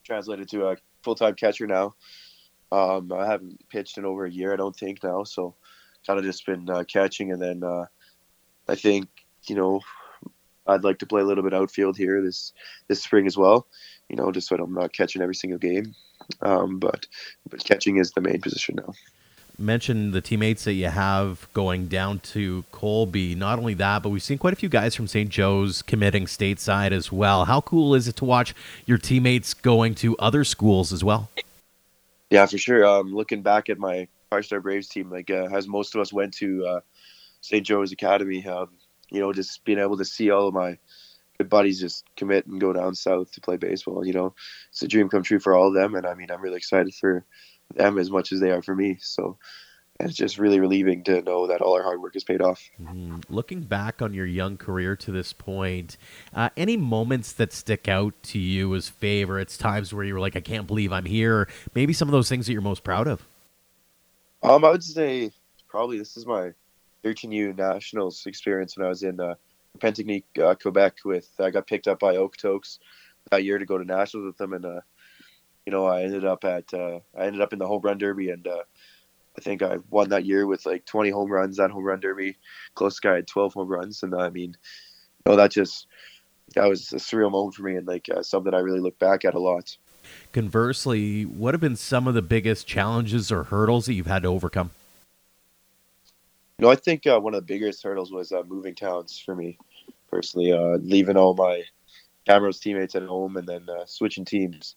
translated 0.06 0.48
to 0.52 0.68
a 0.68 0.78
full 1.04 1.16
time 1.16 1.36
catcher 1.36 1.68
now. 1.68 1.96
Um, 2.72 3.12
I 3.14 3.26
haven't 3.26 3.68
pitched 3.70 3.98
in 3.98 4.06
over 4.06 4.26
a 4.26 4.32
year, 4.32 4.54
I 4.54 4.58
don't 4.58 4.76
think 4.76 5.04
now. 5.04 5.24
So 5.24 5.56
kind 6.06 6.20
of 6.20 6.26
just 6.26 6.46
been 6.46 6.70
uh, 6.70 6.84
catching, 6.84 7.32
and 7.32 7.42
then 7.42 7.64
uh, 7.64 7.86
I 8.68 8.76
think 8.76 9.08
you 9.48 9.56
know 9.56 9.82
I'd 10.66 10.84
like 10.84 11.00
to 11.00 11.06
play 11.06 11.22
a 11.22 11.26
little 11.26 11.44
bit 11.44 11.54
outfield 11.54 11.98
here 11.98 12.22
this 12.22 12.54
this 12.88 13.04
spring 13.04 13.26
as 13.26 13.38
well. 13.38 13.68
You 14.10 14.16
know, 14.16 14.32
just 14.32 14.48
so 14.48 14.56
I'm 14.56 14.74
not 14.74 14.94
catching 14.94 15.22
every 15.22 15.36
single 15.36 15.60
game. 15.60 15.96
Um, 16.42 16.80
but 16.80 17.08
but 17.50 17.64
catching 17.64 17.98
is 17.98 18.12
the 18.12 18.22
main 18.22 18.42
position 18.42 18.76
now 18.76 18.94
mention 19.60 20.12
the 20.12 20.22
teammates 20.22 20.64
that 20.66 20.74
you 20.74 20.88
have 20.88 21.48
going 21.54 21.88
down 21.88 22.20
to 22.20 22.64
Colby. 22.72 23.36
Not 23.36 23.60
only 23.60 23.74
that, 23.76 24.04
but 24.04 24.10
we've 24.10 24.24
seen 24.24 24.38
quite 24.38 24.54
a 24.54 24.58
few 24.58 24.70
guys 24.70 24.96
from 24.96 25.08
St. 25.08 25.30
Joe's 25.30 25.82
committing 25.82 26.26
stateside 26.26 26.92
as 26.92 27.12
well. 27.12 27.46
How 27.46 27.62
cool 27.62 27.96
is 27.96 28.08
it 28.08 28.16
to 28.18 28.26
watch 28.26 28.54
your 28.86 28.98
teammates 28.98 29.54
going 29.54 29.96
to 29.96 30.16
other 30.18 30.44
schools 30.44 30.94
as 30.94 31.04
well? 31.04 31.30
Yeah, 32.30 32.46
for 32.46 32.58
sure. 32.58 32.86
Um, 32.86 33.14
looking 33.14 33.42
back 33.42 33.70
at 33.70 33.80
my 33.80 34.08
Carstar 34.32 34.62
Braves 34.62 34.88
team, 34.88 35.10
like 35.10 35.30
uh, 35.30 35.48
as 35.52 35.68
most 35.68 35.96
of 35.96 36.02
us 36.02 36.12
went 36.12 36.34
to 36.36 36.66
uh, 36.66 36.80
St. 37.42 37.66
Joe's 37.66 37.92
Academy, 37.92 38.46
um, 38.46 38.70
you 39.10 39.20
know, 39.20 39.32
just 39.32 39.64
being 39.64 39.80
able 39.80 39.98
to 39.98 40.06
see 40.06 40.30
all 40.30 40.48
of 40.48 40.54
my 40.54 40.78
good 41.38 41.50
buddies 41.50 41.80
just 41.80 42.04
commit 42.16 42.46
and 42.48 42.60
go 42.60 42.74
down 42.74 42.96
south 42.96 43.32
to 43.32 43.42
play 43.42 43.58
baseball. 43.58 44.06
You 44.06 44.14
know, 44.14 44.36
it's 44.70 44.82
a 44.82 44.88
dream 44.88 45.10
come 45.10 45.24
true 45.24 45.40
for 45.40 45.56
all 45.56 45.68
of 45.68 45.74
them, 45.74 45.96
and 45.96 46.06
I 46.06 46.14
mean, 46.14 46.30
I'm 46.32 46.42
really 46.42 46.58
excited 46.58 46.94
for 46.94 47.26
them 47.76 47.98
as 47.98 48.10
much 48.10 48.32
as 48.32 48.40
they 48.40 48.52
are 48.52 48.62
for 48.62 48.76
me. 48.76 48.98
So 49.02 49.38
it's 50.00 50.14
just 50.14 50.38
really 50.38 50.60
relieving 50.60 51.04
to 51.06 51.22
know 51.22 51.48
that 51.48 51.62
all 51.62 51.76
our 51.76 51.84
hard 51.84 52.02
work 52.02 52.14
has 52.14 52.24
paid 52.24 52.42
off. 52.42 52.70
Mm, 52.82 53.24
looking 53.30 53.62
back 53.62 54.02
on 54.02 54.14
your 54.14 54.26
young 54.26 54.58
career 54.58 54.96
to 54.96 55.12
this 55.12 55.34
point, 55.34 55.98
uh, 56.34 56.50
any 56.56 56.78
moments 56.78 57.32
that 57.34 57.52
stick 57.52 57.88
out 57.88 58.14
to 58.24 58.40
you 58.40 58.76
as 58.76 58.90
favorites, 58.90 59.58
times 59.58 59.94
where 59.94 60.06
you 60.06 60.14
were 60.14 60.20
like, 60.20 60.36
I 60.36 60.42
can't 60.42 60.68
believe 60.68 60.92
I'm 60.92 61.06
here, 61.06 61.48
maybe 61.74 61.94
some 61.94 62.08
of 62.08 62.12
those 62.12 62.30
things 62.30 62.46
that 62.46 62.54
you're 62.54 62.62
most 62.62 62.84
proud 62.84 63.08
of? 63.08 63.26
Um, 64.44 64.64
I 64.64 64.70
would 64.70 64.84
say 64.84 65.32
probably 65.68 65.98
this 65.98 66.16
is 66.16 66.26
my 66.26 66.52
13U 67.04 67.58
Nationals 67.58 68.26
experience 68.26 68.78
when 68.78 68.86
I 68.86 68.90
was 68.90 69.02
in 69.02 69.20
uh, 69.20 69.36
Pentechnique, 69.80 70.26
uh, 70.42 70.56
Quebec. 70.56 70.98
With 71.06 71.30
I 71.40 71.50
got 71.50 71.68
picked 71.68 71.88
up 71.88 72.00
by 72.00 72.16
Okotoks 72.16 72.80
that 73.32 73.44
year 73.44 73.58
to 73.58 73.66
go 73.66 73.78
to 73.78 73.84
nationals 73.84 74.26
with 74.28 74.38
them, 74.38 74.54
and 74.54 74.66
uh, 74.66 74.82
you 75.68 75.72
know, 75.72 75.86
I 75.86 76.04
ended 76.04 76.24
up 76.24 76.46
at 76.46 76.74
uh, 76.74 77.02
I 77.14 77.26
ended 77.26 77.42
up 77.42 77.52
in 77.52 77.60
the 77.60 77.68
home 77.68 77.82
run 77.82 77.98
derby, 77.98 78.30
and 78.30 78.48
uh, 78.48 78.64
I 79.38 79.42
think 79.42 79.62
I 79.62 79.80
won 79.90 80.08
that 80.10 80.24
year 80.24 80.48
with 80.48 80.66
like 80.66 80.86
20 80.86 81.10
home 81.10 81.30
runs. 81.30 81.58
That 81.58 81.72
home 81.72 81.84
run 81.84 82.00
derby, 82.00 82.38
close 82.74 83.02
guy 83.02 83.16
had 83.16 83.28
12 83.28 83.54
home 83.54 83.68
runs, 83.68 84.02
and 84.02 84.16
I 84.16 84.30
mean, 84.30 84.56
you 85.26 85.32
know, 85.32 85.36
that 85.36 85.52
just 85.52 85.88
that 86.56 86.70
was 86.70 86.94
a 86.94 86.96
surreal 86.96 87.30
moment 87.30 87.56
for 87.56 87.64
me, 87.64 87.76
and 87.76 87.86
like 87.86 88.08
uh, 88.08 88.24
something 88.24 88.54
I 88.54 88.60
really 88.60 88.80
look 88.80 88.98
back 88.98 89.26
at 89.26 89.34
a 89.34 89.40
lot. 89.40 89.76
Conversely, 90.32 91.24
what 91.24 91.54
have 91.54 91.60
been 91.60 91.76
some 91.76 92.08
of 92.08 92.14
the 92.14 92.22
biggest 92.22 92.66
challenges 92.66 93.30
or 93.30 93.44
hurdles 93.44 93.88
that 93.88 93.94
you've 93.94 94.08
had 94.08 94.22
to 94.22 94.30
overcome? 94.30 94.72
You 96.60 96.68
know, 96.68 96.72
I 96.72 96.76
think 96.76 97.06
uh, 97.06 97.20
one 97.20 97.34
of 97.34 97.42
the 97.46 97.54
biggest 97.54 97.84
hurdles 97.84 98.10
was 98.10 98.32
uh, 98.32 98.44
moving 98.48 98.74
towns 98.74 99.20
for 99.20 99.36
me 99.36 99.58
personally, 100.10 100.54
uh, 100.54 100.78
leaving 100.82 101.18
all 101.18 101.34
my 101.34 101.64
Camrose 102.26 102.62
teammates 102.62 102.96
at 102.96 103.04
home 103.04 103.36
and 103.36 103.46
then 103.46 103.68
uh, 103.70 103.86
switching 103.86 104.24
teams. 104.24 104.76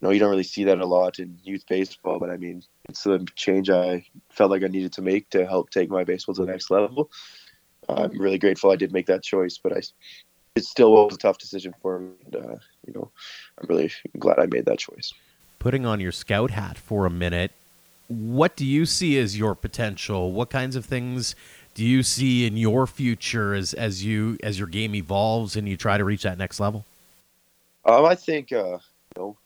You 0.00 0.08
know, 0.08 0.12
you 0.12 0.20
don't 0.20 0.30
really 0.30 0.42
see 0.42 0.64
that 0.64 0.78
a 0.78 0.86
lot 0.86 1.18
in 1.18 1.38
youth 1.42 1.64
baseball, 1.68 2.18
but 2.18 2.30
I 2.30 2.36
mean, 2.36 2.62
it's 2.88 3.04
the 3.04 3.26
change 3.34 3.70
I 3.70 4.04
felt 4.30 4.50
like 4.50 4.62
I 4.62 4.68
needed 4.68 4.92
to 4.94 5.02
make 5.02 5.30
to 5.30 5.46
help 5.46 5.70
take 5.70 5.88
my 5.88 6.04
baseball 6.04 6.34
to 6.34 6.44
the 6.44 6.52
next 6.52 6.70
level. 6.70 7.10
I'm 7.88 8.18
really 8.18 8.38
grateful 8.38 8.70
I 8.70 8.76
did 8.76 8.92
make 8.92 9.06
that 9.06 9.22
choice, 9.22 9.58
but 9.62 9.72
I 9.72 9.80
it 10.56 10.64
still 10.64 10.92
was 10.92 11.14
a 11.14 11.18
tough 11.18 11.38
decision 11.38 11.74
for 11.80 12.00
me. 12.00 12.10
And, 12.24 12.36
uh, 12.36 12.56
you 12.86 12.94
know, 12.94 13.10
I'm 13.58 13.68
really 13.68 13.92
glad 14.18 14.38
I 14.38 14.46
made 14.46 14.64
that 14.66 14.78
choice. 14.78 15.12
Putting 15.58 15.86
on 15.86 16.00
your 16.00 16.12
scout 16.12 16.50
hat 16.50 16.78
for 16.78 17.06
a 17.06 17.10
minute, 17.10 17.52
what 18.08 18.56
do 18.56 18.64
you 18.64 18.86
see 18.86 19.18
as 19.18 19.38
your 19.38 19.54
potential? 19.54 20.32
What 20.32 20.50
kinds 20.50 20.76
of 20.76 20.84
things 20.84 21.34
do 21.74 21.84
you 21.84 22.02
see 22.02 22.46
in 22.46 22.56
your 22.56 22.86
future 22.86 23.54
as 23.54 23.74
as 23.74 24.04
you 24.04 24.38
as 24.42 24.58
your 24.58 24.68
game 24.68 24.94
evolves 24.94 25.56
and 25.56 25.68
you 25.68 25.76
try 25.76 25.98
to 25.98 26.04
reach 26.04 26.22
that 26.22 26.38
next 26.38 26.58
level? 26.58 26.84
Um, 27.84 28.04
I 28.04 28.14
think 28.14 28.52
uh, 28.52 28.78
you 28.78 28.78
know, 29.16 29.36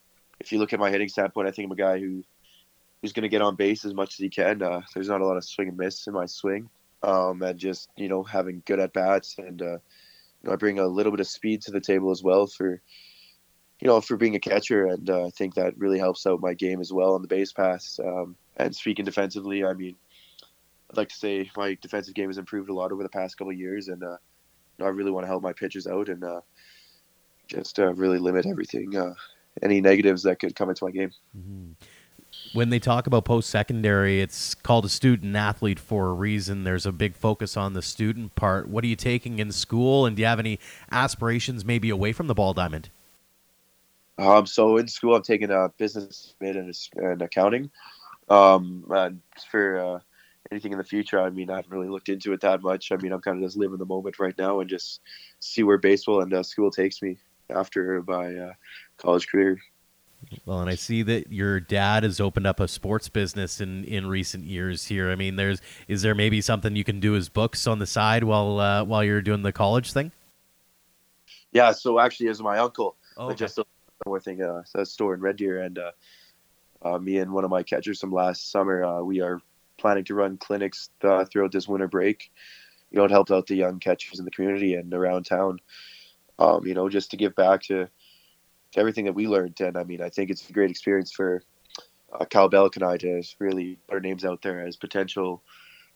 if 0.40 0.52
you 0.52 0.58
look 0.58 0.72
at 0.72 0.80
my 0.80 0.90
hitting 0.90 1.08
standpoint, 1.08 1.46
I 1.46 1.50
think 1.50 1.66
I'm 1.66 1.72
a 1.72 1.76
guy 1.76 1.98
who 1.98 2.24
who's 3.00 3.12
going 3.12 3.22
to 3.22 3.28
get 3.28 3.42
on 3.42 3.56
base 3.56 3.84
as 3.84 3.94
much 3.94 4.14
as 4.14 4.18
he 4.18 4.28
can. 4.28 4.62
Uh, 4.62 4.82
there's 4.94 5.08
not 5.08 5.20
a 5.20 5.26
lot 5.26 5.36
of 5.36 5.44
swing 5.44 5.68
and 5.68 5.76
miss 5.76 6.06
in 6.06 6.14
my 6.14 6.26
swing, 6.26 6.68
um, 7.02 7.42
and 7.42 7.58
just 7.58 7.90
you 7.96 8.08
know 8.08 8.22
having 8.22 8.62
good 8.66 8.80
at 8.80 8.92
bats 8.92 9.36
and 9.38 9.62
uh, 9.62 9.78
you 10.42 10.48
know, 10.48 10.52
I 10.52 10.56
bring 10.56 10.78
a 10.78 10.86
little 10.86 11.12
bit 11.12 11.20
of 11.20 11.26
speed 11.26 11.62
to 11.62 11.70
the 11.70 11.80
table 11.80 12.10
as 12.10 12.22
well 12.22 12.46
for 12.46 12.80
you 13.80 13.86
know 13.86 14.00
for 14.00 14.16
being 14.16 14.34
a 14.34 14.40
catcher, 14.40 14.86
and 14.86 15.08
uh, 15.08 15.26
I 15.26 15.30
think 15.30 15.54
that 15.54 15.78
really 15.78 15.98
helps 15.98 16.26
out 16.26 16.40
my 16.40 16.54
game 16.54 16.80
as 16.80 16.92
well 16.92 17.14
on 17.14 17.22
the 17.22 17.28
base 17.28 17.52
pass. 17.52 18.00
Um, 18.02 18.36
and 18.56 18.74
speaking 18.74 19.04
defensively, 19.04 19.64
I 19.64 19.74
mean, 19.74 19.96
I'd 20.90 20.96
like 20.96 21.08
to 21.08 21.16
say 21.16 21.50
my 21.56 21.76
defensive 21.80 22.14
game 22.14 22.28
has 22.28 22.38
improved 22.38 22.70
a 22.70 22.74
lot 22.74 22.92
over 22.92 23.02
the 23.02 23.08
past 23.08 23.36
couple 23.36 23.52
years, 23.52 23.88
and 23.88 24.02
uh, 24.02 24.10
you 24.10 24.16
know, 24.80 24.86
I 24.86 24.90
really 24.90 25.10
want 25.10 25.24
to 25.24 25.28
help 25.28 25.42
my 25.42 25.52
pitchers 25.52 25.86
out 25.86 26.08
and 26.08 26.24
uh, 26.24 26.40
just 27.46 27.78
uh, 27.78 27.92
really 27.94 28.18
limit 28.18 28.46
everything, 28.46 28.96
any 29.62 29.80
negatives 29.80 30.22
that 30.24 30.38
could 30.38 30.54
come 30.54 30.70
into 30.70 30.84
my 30.84 30.90
game. 30.90 31.10
Mm-hmm 31.36 31.72
when 32.52 32.70
they 32.70 32.78
talk 32.78 33.06
about 33.06 33.24
post 33.24 33.48
secondary, 33.48 34.20
it's 34.20 34.54
called 34.54 34.84
a 34.84 34.88
student 34.88 35.34
athlete 35.36 35.78
for 35.78 36.08
a 36.08 36.12
reason. 36.12 36.64
There's 36.64 36.86
a 36.86 36.92
big 36.92 37.14
focus 37.16 37.56
on 37.56 37.74
the 37.74 37.82
student 37.82 38.34
part. 38.34 38.68
What 38.68 38.84
are 38.84 38.88
you 38.88 38.96
taking 38.96 39.38
in 39.38 39.52
school, 39.52 40.06
and 40.06 40.16
do 40.16 40.22
you 40.22 40.26
have 40.26 40.38
any 40.38 40.58
aspirations 40.90 41.64
maybe 41.64 41.90
away 41.90 42.12
from 42.12 42.26
the 42.26 42.34
ball 42.34 42.52
diamond? 42.52 42.90
Um, 44.18 44.46
so 44.46 44.76
in 44.76 44.88
school, 44.88 45.14
I'm 45.14 45.22
taking 45.22 45.50
a 45.50 45.70
business 45.78 46.34
and, 46.40 46.74
and 46.96 47.22
accounting. 47.22 47.70
Um, 48.28 48.84
and 48.90 49.20
for 49.50 49.78
uh, 49.78 49.98
anything 50.50 50.72
in 50.72 50.78
the 50.78 50.84
future, 50.84 51.20
I 51.20 51.30
mean, 51.30 51.50
I 51.50 51.56
haven't 51.56 51.72
really 51.72 51.88
looked 51.88 52.08
into 52.08 52.32
it 52.32 52.40
that 52.42 52.62
much. 52.62 52.92
I 52.92 52.96
mean, 52.96 53.12
I'm 53.12 53.20
kind 53.20 53.38
of 53.38 53.44
just 53.44 53.56
living 53.56 53.78
the 53.78 53.86
moment 53.86 54.18
right 54.18 54.36
now 54.36 54.60
and 54.60 54.68
just 54.68 55.00
see 55.38 55.62
where 55.62 55.78
baseball 55.78 56.20
and 56.20 56.32
uh, 56.34 56.42
school 56.42 56.70
takes 56.70 57.00
me 57.00 57.16
after 57.48 58.02
my 58.06 58.36
uh, 58.36 58.52
college 59.00 59.28
career. 59.28 59.58
Well, 60.44 60.60
and 60.60 60.68
I 60.68 60.74
see 60.74 61.02
that 61.02 61.32
your 61.32 61.60
dad 61.60 62.02
has 62.02 62.20
opened 62.20 62.46
up 62.46 62.60
a 62.60 62.68
sports 62.68 63.08
business 63.08 63.60
in, 63.60 63.84
in 63.84 64.06
recent 64.06 64.44
years. 64.44 64.86
Here, 64.86 65.10
I 65.10 65.14
mean, 65.14 65.36
there's 65.36 65.60
is 65.88 66.02
there 66.02 66.14
maybe 66.14 66.40
something 66.40 66.76
you 66.76 66.84
can 66.84 67.00
do 67.00 67.16
as 67.16 67.28
books 67.28 67.66
on 67.66 67.78
the 67.78 67.86
side 67.86 68.24
while 68.24 68.60
uh, 68.60 68.84
while 68.84 69.02
you're 69.02 69.22
doing 69.22 69.42
the 69.42 69.52
college 69.52 69.92
thing? 69.92 70.12
Yeah, 71.52 71.72
so 71.72 71.98
actually, 71.98 72.28
as 72.28 72.40
my 72.40 72.58
uncle, 72.58 72.96
oh, 73.16 73.26
okay. 73.26 73.34
just 73.34 73.58
more 74.06 74.20
thing, 74.20 74.42
uh, 74.42 74.62
a 74.74 74.86
store 74.86 75.14
in 75.14 75.20
Red 75.20 75.36
Deer, 75.36 75.62
and 75.62 75.78
uh, 75.78 75.90
uh, 76.82 76.98
me 76.98 77.18
and 77.18 77.32
one 77.32 77.44
of 77.44 77.50
my 77.50 77.62
catchers 77.62 78.00
from 78.00 78.12
last 78.12 78.50
summer, 78.50 78.84
uh, 78.84 79.02
we 79.02 79.20
are 79.20 79.40
planning 79.78 80.04
to 80.04 80.14
run 80.14 80.36
clinics 80.36 80.90
uh, 81.02 81.24
throughout 81.24 81.52
this 81.52 81.66
winter 81.66 81.88
break. 81.88 82.30
You 82.90 82.98
know, 82.98 83.04
it 83.04 83.10
helped 83.10 83.30
out 83.30 83.46
the 83.46 83.56
young 83.56 83.78
catchers 83.78 84.18
in 84.18 84.24
the 84.24 84.30
community 84.30 84.74
and 84.74 84.92
around 84.92 85.24
town. 85.24 85.60
Um, 86.38 86.66
you 86.66 86.74
know, 86.74 86.88
just 86.88 87.10
to 87.10 87.16
give 87.16 87.34
back 87.34 87.62
to 87.64 87.88
to 88.72 88.80
everything 88.80 89.04
that 89.06 89.14
we 89.14 89.26
learned. 89.26 89.60
And 89.60 89.76
I 89.76 89.84
mean, 89.84 90.02
I 90.02 90.08
think 90.08 90.30
it's 90.30 90.48
a 90.48 90.52
great 90.52 90.70
experience 90.70 91.12
for 91.12 91.42
uh, 92.12 92.24
Kyle 92.24 92.50
Bellick 92.50 92.76
and 92.76 92.84
I 92.84 92.96
to 92.98 93.22
really 93.38 93.78
put 93.88 93.94
our 93.94 94.00
names 94.00 94.24
out 94.24 94.42
there 94.42 94.66
as 94.66 94.76
potential 94.76 95.42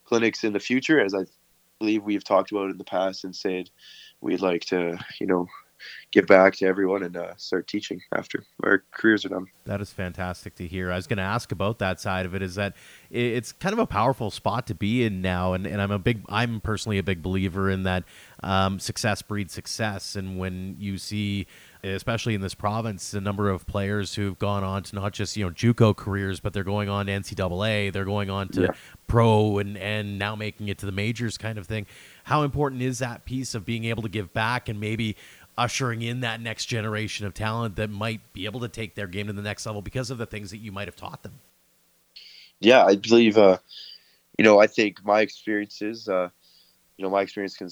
clinics 0.04 0.44
in 0.44 0.52
the 0.52 0.60
future, 0.60 1.00
as 1.00 1.14
I 1.14 1.24
believe 1.78 2.04
we've 2.04 2.24
talked 2.24 2.52
about 2.52 2.70
in 2.70 2.78
the 2.78 2.84
past 2.84 3.24
and 3.24 3.34
said 3.34 3.70
we'd 4.20 4.40
like 4.40 4.64
to, 4.66 4.98
you 5.20 5.26
know, 5.26 5.46
give 6.12 6.26
back 6.26 6.54
to 6.56 6.66
everyone 6.66 7.02
and 7.02 7.16
uh, 7.16 7.34
start 7.36 7.66
teaching 7.66 8.00
after 8.14 8.44
our 8.62 8.84
careers 8.92 9.24
are 9.24 9.30
done. 9.30 9.46
That 9.64 9.80
is 9.80 9.90
fantastic 9.90 10.54
to 10.56 10.66
hear. 10.66 10.92
I 10.92 10.96
was 10.96 11.06
going 11.06 11.16
to 11.18 11.24
ask 11.24 11.52
about 11.52 11.78
that 11.80 12.00
side 12.00 12.26
of 12.26 12.34
it. 12.34 12.42
Is 12.42 12.54
that 12.54 12.74
it's 13.10 13.52
kind 13.52 13.72
of 13.72 13.78
a 13.78 13.86
powerful 13.86 14.30
spot 14.30 14.66
to 14.68 14.74
be 14.74 15.04
in 15.04 15.22
now, 15.22 15.52
and, 15.52 15.66
and 15.66 15.80
I'm 15.80 15.90
a 15.90 15.98
big, 15.98 16.22
I'm 16.28 16.60
personally 16.60 16.98
a 16.98 17.02
big 17.02 17.22
believer 17.22 17.70
in 17.70 17.82
that 17.84 18.04
um, 18.42 18.78
success 18.78 19.22
breeds 19.22 19.52
success, 19.52 20.16
and 20.16 20.38
when 20.38 20.76
you 20.78 20.98
see 20.98 21.46
especially 21.92 22.34
in 22.34 22.40
this 22.40 22.54
province, 22.54 23.10
the 23.10 23.20
number 23.20 23.50
of 23.50 23.66
players 23.66 24.14
who've 24.14 24.38
gone 24.38 24.64
on 24.64 24.82
to 24.84 24.94
not 24.94 25.12
just 25.12 25.36
you 25.36 25.44
know 25.44 25.50
JUCO 25.50 25.96
careers, 25.96 26.40
but 26.40 26.52
they're 26.52 26.64
going 26.64 26.88
on 26.88 27.06
to 27.06 27.12
NCAA, 27.12 27.92
they're 27.92 28.04
going 28.04 28.30
on 28.30 28.48
to 28.50 28.62
yeah. 28.62 28.68
pro, 29.06 29.58
and 29.58 29.76
and 29.76 30.18
now 30.18 30.34
making 30.34 30.68
it 30.68 30.78
to 30.78 30.86
the 30.86 30.92
majors, 30.92 31.36
kind 31.36 31.58
of 31.58 31.66
thing. 31.66 31.86
How 32.24 32.42
important 32.42 32.82
is 32.82 33.00
that 33.00 33.24
piece 33.24 33.54
of 33.54 33.64
being 33.64 33.84
able 33.84 34.02
to 34.02 34.08
give 34.08 34.32
back 34.32 34.68
and 34.68 34.80
maybe 34.80 35.16
ushering 35.56 36.02
in 36.02 36.20
that 36.20 36.40
next 36.40 36.66
generation 36.66 37.26
of 37.26 37.34
talent 37.34 37.76
that 37.76 37.90
might 37.90 38.32
be 38.32 38.44
able 38.44 38.60
to 38.60 38.68
take 38.68 38.94
their 38.94 39.06
game 39.06 39.26
to 39.28 39.32
the 39.32 39.42
next 39.42 39.66
level 39.66 39.82
because 39.82 40.10
of 40.10 40.18
the 40.18 40.26
things 40.26 40.50
that 40.50 40.58
you 40.58 40.72
might 40.72 40.88
have 40.88 40.96
taught 40.96 41.22
them? 41.22 41.40
Yeah, 42.60 42.84
I 42.84 42.96
believe. 42.96 43.36
Uh, 43.36 43.58
you 44.38 44.44
know, 44.44 44.60
I 44.60 44.66
think 44.66 45.04
my 45.04 45.20
experiences. 45.20 46.08
Uh, 46.08 46.28
you 46.96 47.02
know, 47.02 47.10
my 47.10 47.22
experience 47.22 47.56
can 47.56 47.68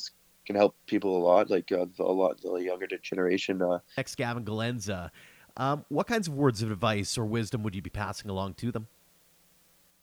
can 0.47 0.57
help 0.57 0.75
people 0.87 1.16
a 1.16 1.23
lot, 1.23 1.51
like 1.51 1.71
uh, 1.71 1.87
a 1.99 2.03
lot 2.03 2.40
the 2.40 2.55
younger 2.57 2.87
generation. 3.03 3.62
Uh, 3.62 3.79
Ex 3.97 4.14
Gavin 4.14 4.45
Galenza, 4.45 5.11
um, 5.57 5.85
what 5.88 6.07
kinds 6.07 6.29
of 6.29 6.35
words 6.35 6.62
of 6.62 6.71
advice 6.71 7.16
or 7.16 7.25
wisdom 7.25 7.62
would 7.62 7.75
you 7.75 7.83
be 7.83 7.90
passing 7.90 8.31
along 8.31 8.55
to 8.55 8.73
them? 8.73 8.88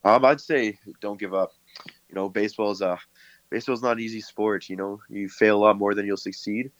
Um, 0.03 0.23
I'd 0.23 0.39
say 0.39 0.79
don't 1.01 1.19
give 1.19 1.33
up. 1.33 1.53
You 2.07 2.15
know, 2.15 2.29
baseball 2.29 2.71
is 2.71 2.81
a 2.81 2.97
baseball's 3.49 3.81
not 3.81 3.93
an 3.93 3.99
easy 3.99 4.21
sport. 4.21 4.69
You 4.69 4.77
know, 4.77 5.01
you 5.09 5.27
fail 5.27 5.57
a 5.57 5.59
lot 5.59 5.77
more 5.77 5.93
than 5.93 6.05
you'll 6.05 6.17
succeed. 6.17 6.71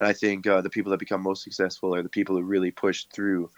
And 0.00 0.08
I 0.08 0.12
think 0.12 0.46
uh, 0.46 0.60
the 0.60 0.70
people 0.70 0.90
that 0.90 0.98
become 0.98 1.22
most 1.22 1.42
successful 1.42 1.94
are 1.94 2.02
the 2.02 2.08
people 2.08 2.36
who 2.36 2.42
really 2.42 2.70
push 2.70 3.04
through, 3.12 3.50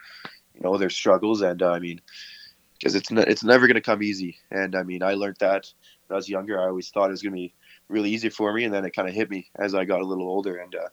you 0.55 0.61
know, 0.61 0.77
their 0.77 0.90
struggles. 0.90 1.40
And 1.40 1.62
uh, 1.62 1.70
I 1.70 1.79
mean, 1.79 2.01
because 2.79 2.94
it's 2.94 3.11
ne- 3.11 3.25
it's 3.27 3.44
never 3.44 3.66
going 3.66 3.77
to 3.77 3.81
come 3.81 4.03
easy. 4.03 4.38
And 4.51 4.75
I 4.75 4.83
mean, 4.83 5.03
I 5.03 5.14
learned 5.14 5.38
that 5.40 5.72
when 6.07 6.14
I 6.14 6.18
was 6.18 6.29
younger. 6.29 6.61
I 6.61 6.66
always 6.66 6.90
thought 6.90 7.09
it 7.09 7.12
was 7.12 7.22
going 7.22 7.33
to 7.33 7.37
be 7.37 7.55
really 7.88 8.11
easy 8.11 8.29
for 8.29 8.53
me, 8.53 8.64
and 8.64 8.75
then 8.75 8.85
it 8.85 8.94
kind 8.94 9.09
of 9.09 9.14
hit 9.14 9.31
me 9.31 9.49
as 9.57 9.75
I 9.75 9.85
got 9.85 10.01
a 10.01 10.07
little 10.07 10.29
older, 10.29 10.57
and 10.57 10.75
uh, 10.75 10.88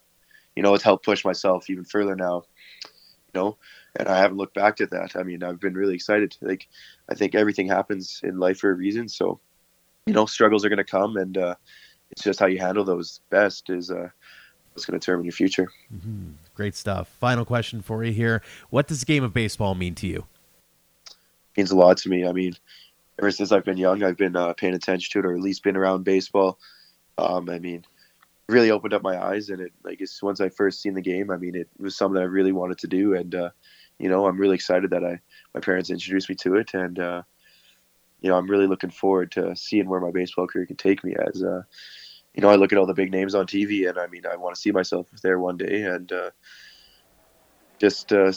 you 0.56 0.64
know, 0.64 0.74
it's 0.74 0.84
helped 0.84 1.06
push 1.06 1.26
myself 1.26 1.70
even 1.70 1.84
further 1.84 2.16
now. 2.16 2.44
You 3.34 3.42
know, 3.42 3.58
and 3.96 4.08
I 4.08 4.20
haven't 4.20 4.38
looked 4.38 4.54
back 4.54 4.80
at 4.80 4.92
that. 4.92 5.16
I 5.16 5.24
mean, 5.24 5.44
I've 5.44 5.60
been 5.60 5.74
really 5.74 5.96
excited. 5.96 6.38
Like, 6.40 6.68
I 7.10 7.16
think 7.16 7.34
everything 7.34 7.68
happens 7.68 8.22
in 8.24 8.38
life 8.38 8.60
for 8.60 8.70
a 8.70 8.76
reason. 8.76 9.10
So, 9.10 9.40
you 10.06 10.14
know, 10.14 10.28
struggles 10.28 10.64
are 10.64 10.70
going 10.70 10.78
to 10.78 10.84
come, 10.84 11.18
and 11.18 11.36
uh, 11.36 11.56
it's 12.12 12.24
just 12.24 12.40
how 12.40 12.46
you 12.46 12.60
handle 12.60 12.84
those 12.84 13.22
best 13.32 13.72
is 13.72 13.90
uh, 13.90 14.10
what's 14.74 14.86
going 14.86 15.00
to 15.00 15.04
determine 15.04 15.26
your 15.26 15.34
future. 15.34 15.72
Mm-hmm. 15.94 16.32
Great 16.56 16.76
stuff. 16.76 17.08
Final 17.20 17.46
question 17.46 17.82
for 17.82 18.04
you 18.04 18.12
here: 18.12 18.42
What 18.70 18.88
does 18.88 19.00
the 19.00 19.06
game 19.06 19.24
of 19.24 19.34
baseball 19.34 19.76
mean 19.76 19.96
to 19.96 20.08
you? 20.08 20.26
It 21.08 21.58
means 21.58 21.72
a 21.72 21.76
lot 21.76 21.98
to 21.98 22.10
me. 22.10 22.28
I 22.28 22.32
mean, 22.32 22.54
ever 23.20 23.32
since 23.32 23.52
I've 23.52 23.66
been 23.66 23.78
young, 23.78 24.04
I've 24.04 24.18
been 24.18 24.36
uh, 24.36 24.54
paying 24.54 24.74
attention 24.74 25.12
to 25.14 25.28
it, 25.28 25.30
or 25.30 25.36
at 25.36 25.42
least 25.42 25.64
been 25.64 25.78
around 25.78 26.04
baseball. 26.04 26.60
Um, 27.18 27.50
I 27.50 27.60
mean, 27.60 27.86
really 28.50 28.72
opened 28.72 28.94
up 28.94 29.04
my 29.04 29.22
eyes, 29.24 29.50
and 29.50 29.62
it 29.62 29.72
like 29.84 30.02
once 30.22 30.42
I 30.42 30.50
first 30.50 30.82
seen 30.82 30.94
the 30.94 31.02
game, 31.02 31.32
I 31.32 31.38
mean, 31.38 31.56
it 31.56 31.70
was 31.80 31.96
something 31.96 32.22
I 32.22 32.26
really 32.26 32.52
wanted 32.52 32.80
to 32.80 32.88
do, 32.88 33.16
and 33.16 33.34
uh, 33.36 33.50
you 34.00 34.10
know, 34.10 34.26
I'm 34.26 34.38
really 34.38 34.56
excited 34.56 34.90
that 34.92 35.04
I 35.04 35.20
my 35.54 35.60
parents 35.60 35.90
introduced 35.90 36.30
me 36.30 36.36
to 36.36 36.56
it, 36.56 36.74
and 36.74 37.00
uh, 37.00 37.24
you 38.22 38.30
know, 38.30 38.38
I'm 38.38 38.50
really 38.50 38.68
looking 38.68 38.90
forward 38.90 39.32
to 39.34 39.56
seeing 39.56 39.88
where 39.88 40.00
my 40.00 40.12
baseball 40.12 40.48
career 40.48 40.66
can 40.66 40.78
take 40.78 41.04
me. 41.04 41.16
As 41.16 41.44
uh, 41.44 41.64
you 42.34 42.42
know, 42.42 42.50
I 42.50 42.56
look 42.56 42.72
at 42.72 42.78
all 42.78 42.86
the 42.86 42.94
big 42.94 43.12
names 43.12 43.36
on 43.36 43.46
TV, 43.46 43.88
and 43.90 43.98
I 43.98 44.08
mean, 44.08 44.26
I 44.26 44.36
want 44.36 44.56
to 44.56 44.62
see 44.62 44.72
myself 44.72 45.08
there 45.22 45.40
one 45.40 45.58
day, 45.58 45.84
and 45.84 46.12
uh, 46.12 46.30
just 47.80 48.12
uh, 48.12 48.32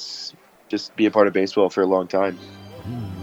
just 0.69 0.97
be 0.97 1.07
a 1.07 1.11
part 1.11 1.27
of 1.27 1.33
baseball 1.33 1.71
for 1.71 1.83
a 1.83 1.87
long 1.87 2.09
time 2.09 2.39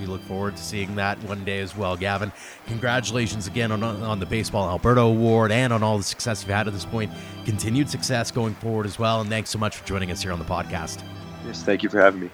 we 0.03 0.05
look 0.05 0.21
forward 0.23 0.55
to 0.57 0.61
seeing 0.61 0.95
that 0.95 1.17
one 1.23 1.43
day 1.45 1.59
as 1.59 1.75
well. 1.75 1.95
Gavin, 1.95 2.31
congratulations 2.67 3.47
again 3.47 3.71
on, 3.71 3.83
on 3.83 4.19
the 4.19 4.25
Baseball 4.25 4.69
Alberta 4.69 5.01
Award 5.01 5.51
and 5.51 5.71
on 5.71 5.81
all 5.81 5.97
the 5.97 6.03
success 6.03 6.43
you've 6.43 6.53
had 6.53 6.67
at 6.67 6.73
this 6.73 6.85
point. 6.85 7.11
Continued 7.45 7.89
success 7.89 8.31
going 8.31 8.53
forward 8.55 8.85
as 8.85 8.99
well. 8.99 9.21
And 9.21 9.29
thanks 9.29 9.49
so 9.49 9.59
much 9.59 9.77
for 9.77 9.87
joining 9.87 10.11
us 10.11 10.21
here 10.21 10.33
on 10.33 10.39
the 10.39 10.45
podcast. 10.45 11.03
Yes, 11.45 11.63
thank 11.63 11.83
you 11.83 11.89
for 11.89 12.01
having 12.01 12.21
me. 12.21 12.29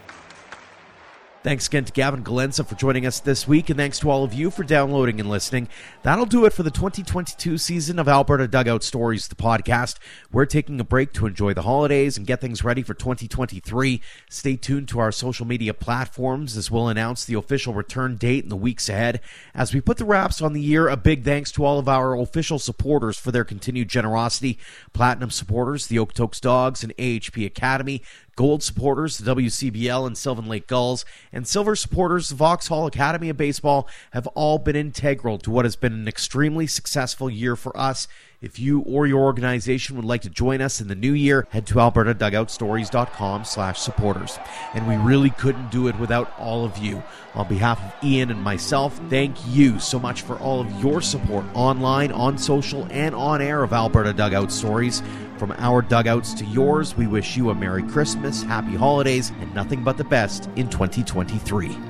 Thanks 1.42 1.68
again 1.68 1.86
to 1.86 1.94
Gavin 1.94 2.22
Galenza 2.22 2.68
for 2.68 2.76
joining 2.76 3.06
us 3.06 3.22
this 3.22 3.48
week, 3.48 3.70
and 3.70 3.78
thanks 3.78 3.98
to 4.00 4.10
all 4.10 4.26
of 4.26 4.34
you 4.34 4.52
for 4.52 4.66
downloading 4.66 5.22
and 5.22 5.30
listening. 5.30 5.70
That'll 6.04 6.26
do 6.26 6.44
it 6.44 6.52
for 6.52 6.64
the 6.64 6.70
2022 6.70 7.58
season 7.58 7.98
of 7.98 8.10
Alberta 8.10 8.46
Dugout 8.46 8.84
Stories, 8.84 9.30
the 9.30 9.36
podcast. 9.36 10.00
We're 10.34 10.46
taking 10.46 10.82
a 10.82 10.84
break 10.84 11.14
to 11.14 11.28
enjoy 11.28 11.54
the 11.54 11.62
holidays 11.62 12.18
and 12.18 12.28
get 12.28 12.42
things 12.42 12.66
ready 12.66 12.84
for 12.84 12.94
2023. 12.94 14.02
Stay 14.30 14.58
tuned 14.58 14.90
to 14.90 15.00
our 15.00 15.14
social 15.14 15.46
media 15.46 15.74
platforms 15.74 16.58
as 16.58 16.70
we'll 16.70 16.90
announce 16.90 17.24
the 17.24 17.36
official 17.36 17.74
return 17.74 18.18
date 18.18 18.44
in 18.44 18.50
the 18.50 18.58
weeks 18.58 18.90
ahead. 18.90 19.22
As 19.56 19.74
we 19.74 19.80
put 19.80 19.96
the 19.96 20.04
wraps 20.04 20.42
on 20.42 20.52
the 20.52 20.62
year, 20.62 20.90
a 20.90 20.98
big 20.98 21.24
thanks 21.24 21.54
to 21.54 21.64
all 21.64 21.80
of 21.80 21.88
our 21.88 22.18
official 22.18 22.60
supporters 22.60 23.18
for 23.18 23.32
their 23.32 23.46
continued 23.46 23.88
generosity. 23.88 24.60
Platinum 24.92 25.32
supporters, 25.32 25.88
the 25.88 26.00
Okotoks 26.00 26.42
Dogs 26.42 26.84
and 26.84 26.94
AHP 26.98 27.46
Academy, 27.46 28.04
Gold 28.40 28.64
supporters, 28.64 29.18
the 29.18 29.36
WCBL 29.36 30.08
and 30.08 30.18
Sylvan 30.18 30.48
Lake 30.48 30.66
Gulls, 30.66 31.04
and 31.34 31.46
silver 31.46 31.76
supporters, 31.76 32.30
the 32.30 32.36
Vauxhall 32.36 32.88
Academy 32.88 33.28
of 33.28 33.36
Baseball, 33.36 33.86
have 34.12 34.28
all 34.28 34.58
been 34.58 34.78
integral 34.78 35.38
to 35.40 35.52
what 35.52 35.66
has 35.66 35.76
been 35.76 35.92
an 35.92 36.08
extremely 36.08 36.66
successful 36.66 37.30
year 37.30 37.58
for 37.58 37.78
us 37.78 38.08
if 38.42 38.58
you 38.60 38.82
or 38.82 39.06
your 39.06 39.22
organization 39.22 39.96
would 39.96 40.06
like 40.06 40.22
to 40.22 40.30
join 40.30 40.62
us 40.62 40.80
in 40.80 40.88
the 40.88 40.96
new 40.96 41.14
year, 41.14 41.48
head 41.50 41.68
to 41.68 41.76
albertadugoutstories.com 41.76 43.44
slash 43.44 43.80
supporters. 43.80 44.40
And 44.74 44.88
we 44.88 44.96
really 44.96 45.30
couldn't 45.32 45.72
do 45.72 45.88
it 45.88 46.00
without 46.00 46.32
all 46.40 46.64
of 46.64 46.78
you. 46.78 47.04
On 47.36 47.48
behalf 47.48 47.82
of 47.84 48.04
Ian 48.04 48.32
and 48.32 48.42
myself, 48.42 49.00
thank 49.10 49.36
you 49.48 49.80
so 49.80 50.00
much 50.00 50.22
for 50.22 50.38
all 50.40 50.62
of 50.62 50.72
your 50.84 51.02
support 51.02 51.46
online, 51.54 52.12
on 52.12 52.38
social, 52.38 52.88
and 52.92 53.14
on 53.14 53.42
air 53.42 53.64
of 53.64 53.74
Alberta 53.74 54.14
Dugout 54.14 54.52
Stories. 54.52 55.04
From 55.38 55.52
our 55.58 55.82
dugouts 55.82 56.34
to 56.36 56.46
yours, 56.46 56.98
we 56.98 57.08
wish 57.08 57.38
you 57.38 57.50
a 57.50 57.56
Merry 57.56 57.84
Christmas, 57.84 58.44
Happy 58.44 58.76
Holidays, 58.76 59.32
and 59.40 59.54
nothing 59.54 59.84
but 59.84 59.98
the 59.98 60.04
best 60.04 60.50
in 60.56 60.70
2023. 60.70 61.89